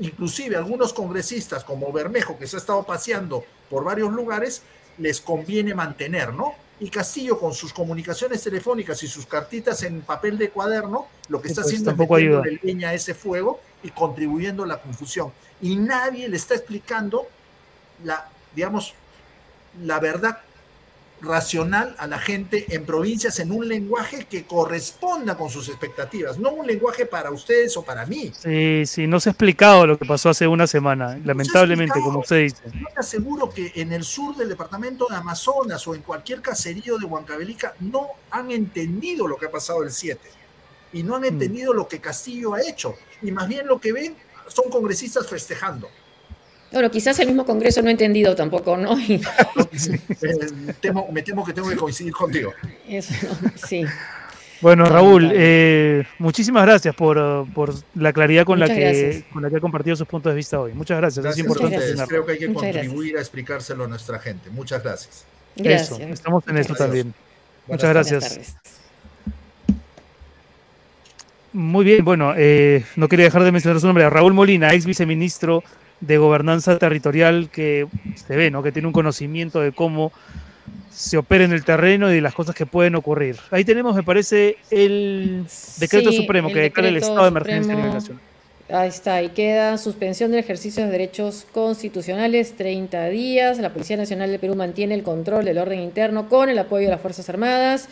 [0.00, 4.62] inclusive algunos congresistas como Bermejo, que se ha estado paseando por varios lugares,
[4.98, 6.54] les conviene mantener, ¿no?
[6.80, 11.48] y Castillo con sus comunicaciones telefónicas y sus cartitas en papel de cuaderno, lo que
[11.48, 15.30] está pues, haciendo es metiendo leña a ese fuego y contribuyendo a la confusión.
[15.60, 17.26] Y nadie le está explicando
[18.02, 18.94] la, digamos,
[19.82, 20.38] la verdad
[21.22, 26.50] racional a la gente en provincias en un lenguaje que corresponda con sus expectativas, no
[26.52, 28.32] un lenguaje para ustedes o para mí.
[28.38, 32.42] Sí, sí, no se ha explicado lo que pasó hace una semana, lamentablemente, como usted
[32.42, 32.62] dice.
[32.72, 36.98] Yo te aseguro que en el sur del departamento de Amazonas o en cualquier caserío
[36.98, 40.20] de Huancavelica no han entendido lo que ha pasado el 7
[40.92, 41.26] y no han mm.
[41.26, 44.16] entendido lo que Castillo ha hecho y más bien lo que ven
[44.48, 45.88] son congresistas festejando.
[46.72, 48.96] Bueno, quizás el mismo Congreso no ha entendido tampoco, ¿no?
[48.96, 50.72] me,
[51.22, 52.52] temo, que tengo que coincidir contigo.
[52.88, 53.12] Eso,
[53.66, 53.84] sí.
[54.60, 57.16] Bueno, Raúl, eh, muchísimas gracias por,
[57.94, 60.72] la claridad con la, que, con la que ha compartido sus puntos de vista hoy.
[60.74, 61.78] Muchas gracias, es importante.
[62.06, 64.50] Creo que hay que contribuir a explicárselo a nuestra gente.
[64.50, 65.24] Muchas gracias.
[65.56, 65.98] Gracias.
[66.00, 67.14] estamos en eso también.
[67.66, 68.56] Muchas gracias.
[71.52, 75.64] Muy bien, bueno, eh, no quería dejar de mencionar su nombre, Raúl Molina, ex viceministro
[76.00, 78.62] de gobernanza territorial que se ve, ¿no?
[78.62, 80.12] que tiene un conocimiento de cómo
[80.90, 83.36] se opera en el terreno y de las cosas que pueden ocurrir.
[83.50, 85.46] Ahí tenemos, me parece, el
[85.78, 87.76] decreto supremo que declara el estado de emergencia.
[88.72, 93.58] Ahí está, ahí queda suspensión del ejercicio de derechos constitucionales, 30 días.
[93.58, 96.92] La Policía Nacional de Perú mantiene el control del orden interno con el apoyo de
[96.92, 97.88] las Fuerzas Armadas.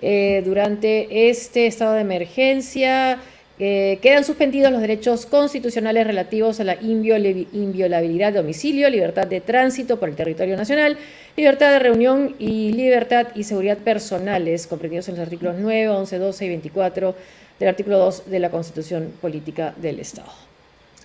[0.00, 3.18] Eh, durante este estado de emergencia,
[3.58, 10.08] quedan suspendidos los derechos constitucionales relativos a la inviolabilidad de domicilio, libertad de tránsito por
[10.08, 10.96] el territorio nacional,
[11.36, 16.44] libertad de reunión y libertad y seguridad personales, comprendidos en los artículos 9, 11, 12
[16.44, 17.14] y 24
[17.60, 20.32] del artículo 2 de la Constitución Política del Estado.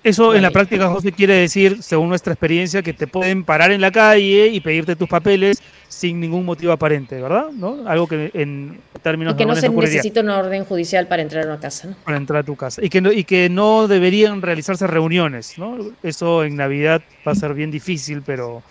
[0.03, 3.81] Eso en la práctica, José, quiere decir, según nuestra experiencia, que te pueden parar en
[3.81, 7.47] la calle y pedirte tus papeles sin ningún motivo aparente, ¿verdad?
[7.51, 7.87] ¿No?
[7.87, 11.47] Algo que en términos y que no se necesita una orden judicial para entrar a
[11.47, 11.95] una casa, ¿no?
[12.03, 12.83] Para entrar a tu casa.
[12.83, 15.77] Y que no, y que no deberían realizarse reuniones, ¿no?
[16.03, 18.61] Eso en Navidad va a ser bien difícil, pero...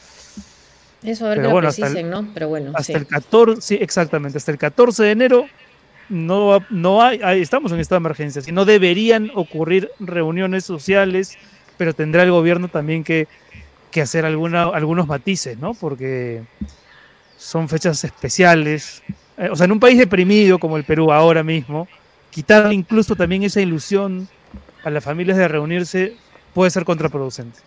[1.03, 2.29] Eso a ver que lo precisen, ¿no?
[2.35, 5.47] Pero bueno, Hasta el 14, sí, exactamente, hasta el 14 de enero
[6.09, 11.37] no, no hay, estamos en estado de emergencia, si no deberían ocurrir reuniones sociales,
[11.77, 13.29] pero tendrá el gobierno también que,
[13.97, 15.73] hacer alguna, algunos matices, ¿no?
[15.73, 16.43] Porque
[17.37, 19.03] son fechas especiales.
[19.39, 21.89] Eh, o sea, en un país deprimido como el Perú ahora mismo,
[22.31, 24.29] quitar incluso también esa ilusión
[24.85, 26.17] a las familias de reunirse
[26.55, 27.61] puede ser contraproducente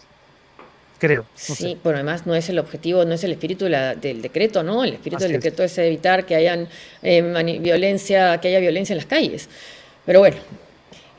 [1.00, 1.26] creo.
[1.34, 4.84] sí, pero además no es el objetivo, no es el espíritu del decreto, ¿no?
[4.84, 5.78] El espíritu del decreto es.
[5.80, 6.68] evitar que hayan
[7.02, 9.50] eh, violencia, que haya violencia en las calles.
[10.06, 10.38] Pero bueno,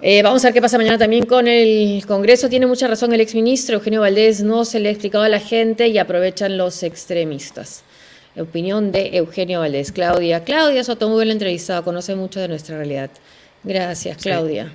[0.02, 2.48] eh, vamos a ver qué pasa mañana también con el Congreso.
[2.48, 5.88] Tiene mucha razón el exministro Eugenio Valdés, no se le ha explicado a la gente
[5.88, 7.82] y aprovechan los extremistas.
[8.36, 9.92] Opinión de Eugenio Valdés.
[9.92, 10.44] Claudia.
[10.44, 13.10] Claudia Soto, muy bien entrevistada, conoce mucho de nuestra realidad.
[13.64, 14.72] Gracias, Claudia.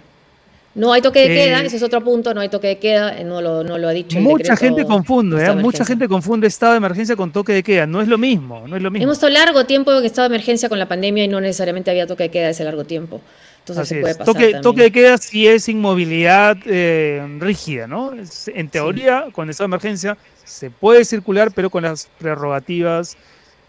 [0.76, 3.18] No hay toque de queda, Eh, ese es otro punto, no hay toque de queda,
[3.18, 5.56] eh, no lo, no lo ha dicho Mucha gente confunde, de ¿eh?
[5.56, 7.88] mucha gente confunde estado de emergencia con toque de queda.
[7.88, 9.04] No es lo mismo, no es lo mismo.
[9.04, 12.06] Hemos estado largo tiempo en estado de emergencia con la pandemia y no necesariamente había
[12.06, 13.22] toque de queda ese largo tiempo.
[13.60, 14.18] Entonces Así se puede es.
[14.18, 18.12] pasar Toque, toque de queda sí es inmovilidad eh, rígida, ¿no?
[18.48, 23.16] En teoría, con estado de emergencia se puede circular, pero con las prerrogativas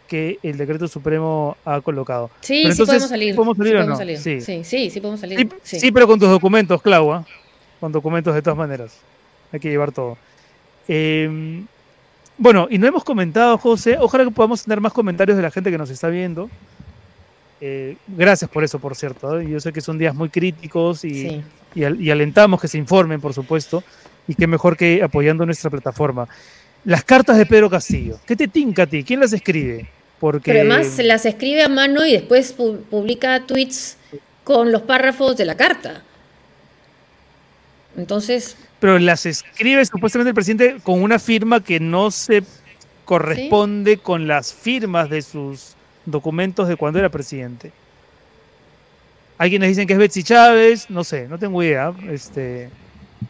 [0.07, 2.30] que el decreto supremo ha colocado.
[2.40, 3.34] Sí, Pero sí entonces, podemos salir.
[3.36, 3.96] ¿podemos salir sí o podemos no?
[3.98, 4.18] salir.
[4.18, 4.40] Sí.
[4.40, 4.64] Sí.
[4.64, 5.48] sí, sí, podemos salir.
[5.62, 7.26] Sí, pero con tus documentos, Clau, ¿ah?
[7.80, 8.98] Con documentos de todas maneras.
[9.52, 10.16] Hay que llevar todo.
[10.88, 11.62] Eh,
[12.38, 13.96] bueno, y no hemos comentado, José.
[13.98, 16.50] Ojalá que podamos tener más comentarios de la gente que nos está viendo.
[17.61, 19.40] Eh, gracias por eso, por cierto.
[19.40, 19.48] ¿eh?
[19.48, 21.42] Yo sé que son días muy críticos y,
[21.74, 23.82] y al- y alentamos que se informen, por supuesto.
[24.28, 26.28] Y qué mejor que apoyando nuestra plataforma.
[26.87, 28.18] Las cartas de Pedro Castillo.
[28.26, 29.05] ¿Qué te tinca a ti?
[29.05, 29.87] ¿Quién las escribe?
[30.18, 33.99] Porque Pero además las escribe a mano y después pu- publica tweets
[34.45, 36.03] con los párrafos de la carta.
[37.97, 42.43] Entonces, pero las escribe supuestamente el presidente con una firma que no se
[43.05, 45.74] corresponde con las firmas de sus
[46.05, 47.72] documentos de cuando era presidente.
[49.39, 51.93] Hay quienes dicen que es Betsy Chávez, no sé, no tengo idea.
[52.11, 52.70] Este,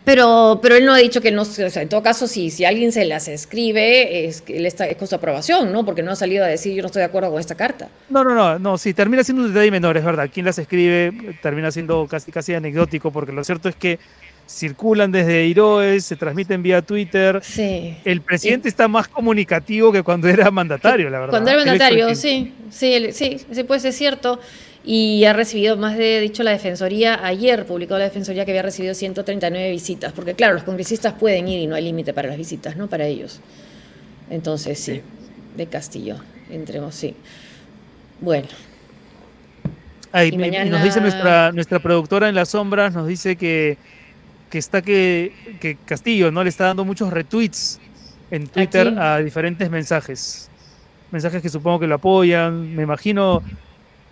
[0.05, 2.65] pero, pero él no ha dicho que no, o sea, en todo caso, si, si
[2.65, 5.85] alguien se las escribe, es, que él está, es con su aprobación, ¿no?
[5.85, 7.89] Porque no ha salido a decir yo no estoy de acuerdo con esta carta.
[8.09, 10.29] no, no, no, no, sí, termina siendo un detalle menor, es verdad.
[10.33, 13.99] Quien las escribe termina siendo casi, casi anecdótico, porque lo cierto es que
[14.47, 17.41] circulan desde Iroes, se transmiten vía Twitter.
[17.43, 17.97] Sí.
[18.05, 21.31] El presidente está más comunicativo que cuando era mandatario, la verdad.
[21.33, 24.41] Cuando era es mandatario, sí, sí, sí, sí, puede ser cierto.
[24.89, 28.95] Y ha recibido, más de dicho, la Defensoría, ayer publicó la Defensoría que había recibido
[28.95, 32.77] 139 visitas, porque claro, los congresistas pueden ir y no hay límite para las visitas,
[32.77, 32.87] ¿no?
[32.87, 33.41] Para ellos.
[34.31, 35.03] Entonces, sí, Sí.
[35.57, 36.17] de Castillo,
[36.51, 37.15] entremos, sí.
[38.21, 38.47] Bueno,
[40.13, 43.77] Ay, Y mañana- nos dice nuestra, nuestra productora en las sombras, nos dice que,
[44.49, 47.81] que está que, que Castillo no le está dando muchos retweets
[48.31, 50.49] en Twitter a diferentes mensajes.
[51.11, 52.75] Mensajes que supongo que lo apoyan.
[52.75, 53.43] Me imagino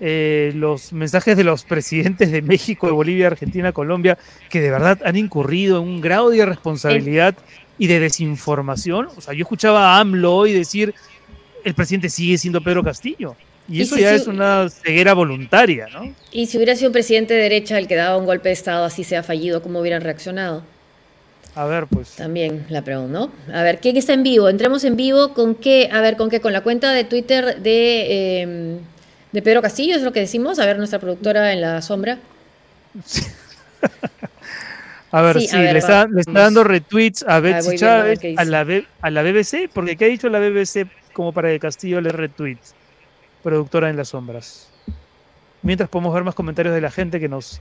[0.00, 4.18] eh, los mensajes de los presidentes de México, de Bolivia, Argentina, Colombia,
[4.50, 7.36] que de verdad han incurrido en un grado de irresponsabilidad
[7.78, 9.08] y de desinformación.
[9.16, 10.94] O sea, yo escuchaba a AMLO hoy decir,
[11.64, 13.36] el presidente sigue siendo Pedro Castillo.
[13.68, 16.12] Y Y eso si ya es una ceguera voluntaria, ¿no?
[16.30, 18.84] y si hubiera sido un presidente de derecha el que daba un golpe de Estado
[18.84, 20.62] así sea fallido, ¿cómo hubieran reaccionado?
[21.54, 22.16] A ver, pues.
[22.16, 23.32] También la pregunta, ¿no?
[23.54, 24.48] A ver, ¿quién está en vivo?
[24.48, 28.42] Entremos en vivo con qué, a ver, con qué, con la cuenta de Twitter de,
[28.42, 28.78] eh,
[29.34, 30.60] de Pedro Castillo, es lo que decimos.
[30.60, 32.18] A ver, nuestra productora en la sombra.
[35.10, 38.18] A ver, Sí, sí, a ver, le, está, le está dando retweets a Betsy Chávez,
[38.36, 38.66] a la,
[39.00, 42.74] a la BBC, porque ¿qué ha dicho la BBC como para que Castillo le retweets?
[43.44, 44.70] Productora en las sombras.
[45.62, 47.60] Mientras podemos ver más comentarios de la gente que nos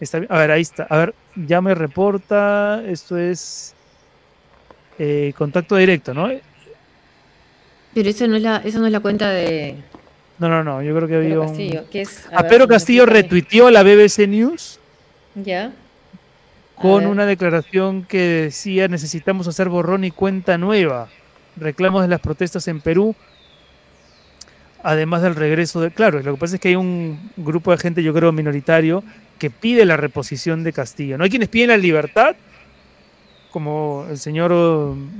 [0.00, 0.84] está A ver, ahí está.
[0.84, 2.82] A ver, ya me reporta.
[2.86, 3.74] Esto es
[4.98, 6.30] eh, contacto directo, ¿no?
[7.92, 9.76] Pero eso no es la, eso no es la cuenta de
[10.38, 10.82] No, no, no.
[10.82, 11.48] Yo creo que había un.
[11.48, 11.84] Castillo.
[11.90, 14.80] que es, A ver, Pedro Castillo retuiteó a la BBC News
[15.34, 15.72] Ya.
[16.74, 21.08] Con una declaración que decía necesitamos hacer borrón y cuenta nueva.
[21.56, 23.14] Reclamos de las protestas en Perú,
[24.82, 25.92] además del regreso de...
[25.92, 29.04] Claro, lo que pasa es que hay un grupo de gente, yo creo, minoritario,
[29.38, 31.16] que pide la reposición de Castillo.
[31.16, 32.34] No hay quienes piden la libertad,
[33.52, 34.52] como el señor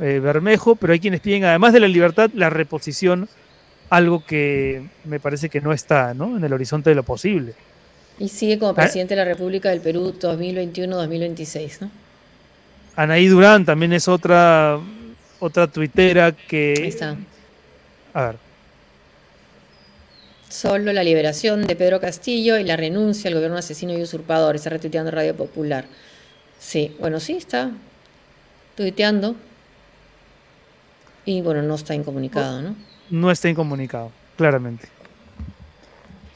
[0.01, 3.29] eh, Bermejo, pero hay quienes piden, además de la libertad, la reposición,
[3.91, 6.37] algo que me parece que no está ¿no?
[6.37, 7.55] en el horizonte de lo posible.
[8.19, 8.75] Y sigue como Ah.
[8.75, 11.91] presidente de la República del Perú 2021-2026, ¿no?
[12.97, 14.79] Anaí Durán también es otra,
[15.41, 16.75] otra tuitera que...
[16.79, 17.17] Ahí está.
[18.15, 18.37] A ver,
[20.49, 24.55] Solo la liberación de Pedro Castillo y la renuncia al gobierno asesino y usurpador.
[24.55, 25.85] Está retuiteando Radio Popular.
[26.61, 27.73] Sí, bueno, sí, está
[28.77, 29.35] tuiteando.
[31.25, 32.77] Y bueno, no está incomunicado, ¿no?
[33.15, 34.89] No está incomunicado, claramente.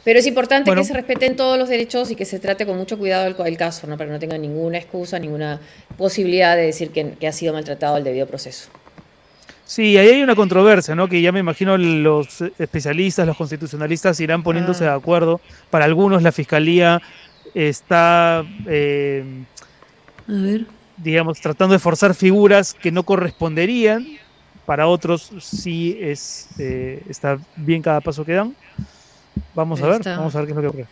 [0.05, 0.81] Pero es importante Bueno.
[0.83, 3.57] que se respeten todos los derechos y que se trate con mucho cuidado el, el
[3.59, 3.99] caso, ¿no?
[3.99, 5.61] Para que no tenga ninguna excusa, ninguna
[5.99, 8.71] posibilidad de decir que, que ha sido maltratado el debido proceso.
[9.67, 11.09] Sí, ahí hay una controversia, ¿no?
[11.09, 14.93] Que ya me imagino los especialistas, los constitucionalistas irán poniéndose Ah.
[14.93, 15.43] de acuerdo.
[15.69, 17.03] Para algunos la fiscalía
[17.55, 19.25] está, eh,
[20.27, 20.65] A ver.
[20.97, 24.07] digamos, tratando de forzar figuras que no corresponderían.
[24.69, 28.55] Para otros sí es, eh, está bien cada paso que dan.
[29.55, 30.19] Vamos a ver, está.
[30.19, 30.87] vamos a ver qué es lo que ocurre.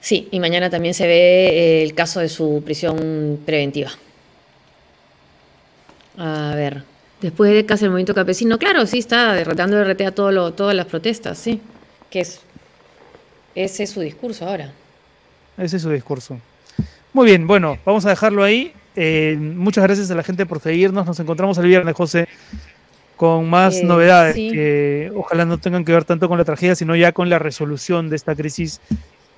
[0.00, 3.92] Sí, y mañana también se ve eh, el caso de su prisión preventiva.
[6.16, 6.82] A ver,
[7.20, 10.74] Después de casi el movimiento campesino, claro, sí está derrotando RT a todo lo, todas
[10.74, 11.60] las protestas, sí.
[12.10, 12.40] Que es,
[13.54, 14.72] ese es su discurso ahora.
[15.56, 16.40] Ese es su discurso.
[17.12, 18.72] Muy bien, bueno, vamos a dejarlo ahí.
[19.00, 21.06] Eh, muchas gracias a la gente por seguirnos.
[21.06, 22.26] Nos encontramos el viernes, José,
[23.16, 24.50] con más Eh, novedades sí.
[24.50, 28.10] que ojalá no tengan que ver tanto con la tragedia, sino ya con la resolución
[28.10, 28.80] de esta crisis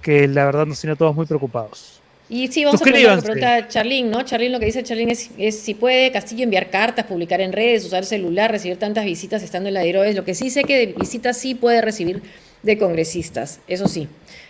[0.00, 2.00] que la verdad nos tiene a todos muy preocupados.
[2.30, 3.40] Y sí, vamos a preguntar, Suscríbanse.
[3.50, 4.22] pregunta Charlín, ¿no?
[4.22, 7.84] Charlín, lo que dice Charlín es, es si puede Castillo enviar cartas, publicar en redes,
[7.84, 10.14] usar celular, recibir tantas visitas estando en la de héroes.
[10.16, 12.22] Lo que sí sé que de visitas sí puede recibir
[12.62, 14.08] de congresistas, eso sí.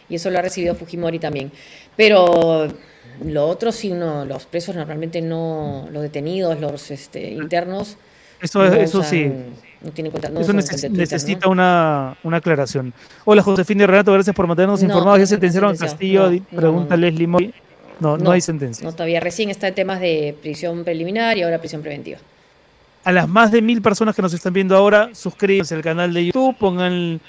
[0.08, 1.50] Y eso lo ha recibido Fujimori también.
[1.96, 2.68] Pero
[3.24, 7.96] lo otro sí, no, los presos normalmente no, los detenidos, los este, internos.
[8.40, 9.32] Eso, no eso usan- sí.
[9.82, 12.92] No tienen cuenta, no Eso neces- cuenta necesita una, una aclaración.
[13.24, 15.18] Hola, Josefina y Renato, gracias por mantenernos No, informados.
[15.20, 15.78] ¿Ya sentenciaron a.
[15.78, 16.30] Castillo?
[16.54, 17.00] Pregunta no.
[17.02, 17.54] Leslie Moy.
[17.98, 18.84] No, no, hay sentencia.
[18.84, 22.18] No, todavía recién está en temas de prisión preliminar y ahora prisión preventiva.
[23.04, 26.26] A las más de mil personas que nos están viendo ahora, suscríbanse al canal de
[26.26, 27.20] YouTube, pongan,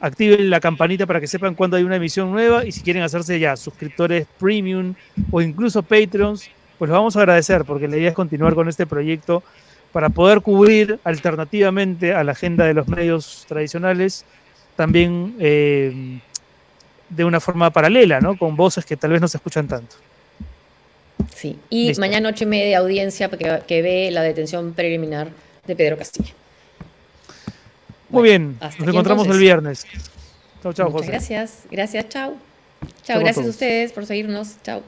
[0.00, 3.38] activen la campanita para que sepan cuando hay una emisión nueva y si quieren hacerse
[3.38, 4.94] ya suscriptores premium
[5.30, 8.86] o incluso Patreons, pues los vamos a agradecer porque la idea es continuar con este
[8.86, 9.42] proyecto
[9.92, 14.24] para poder cubrir alternativamente a la agenda de los medios tradicionales,
[14.76, 16.20] también eh,
[17.08, 18.38] de una forma paralela, ¿no?
[18.38, 19.96] Con voces que tal vez no se escuchan tanto.
[21.34, 21.58] Sí.
[21.68, 22.00] Y Listo.
[22.00, 25.28] mañana ocho y media audiencia que, que ve la detención preliminar
[25.66, 26.39] de Pedro Castillo.
[28.10, 29.40] Muy bien, hasta nos aquí encontramos el entonces.
[29.40, 29.86] viernes.
[30.62, 31.12] Chao, chao, Muchas José.
[31.12, 31.58] gracias.
[31.70, 32.34] Gracias, chao.
[33.04, 33.54] Chao a gracias a todos.
[33.54, 34.56] ustedes por seguirnos.
[34.62, 34.82] Chao.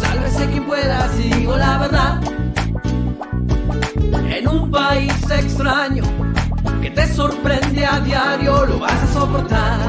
[0.00, 2.20] Sálvese quien pueda, si digo la verdad.
[4.36, 6.04] En un país extraño
[6.80, 9.80] que te sorprende a diario, lo vas a soportar.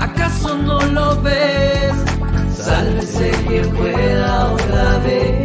[0.00, 1.92] ¿Acaso no lo ves?
[2.62, 5.39] Sálvese quien pueda otra vez.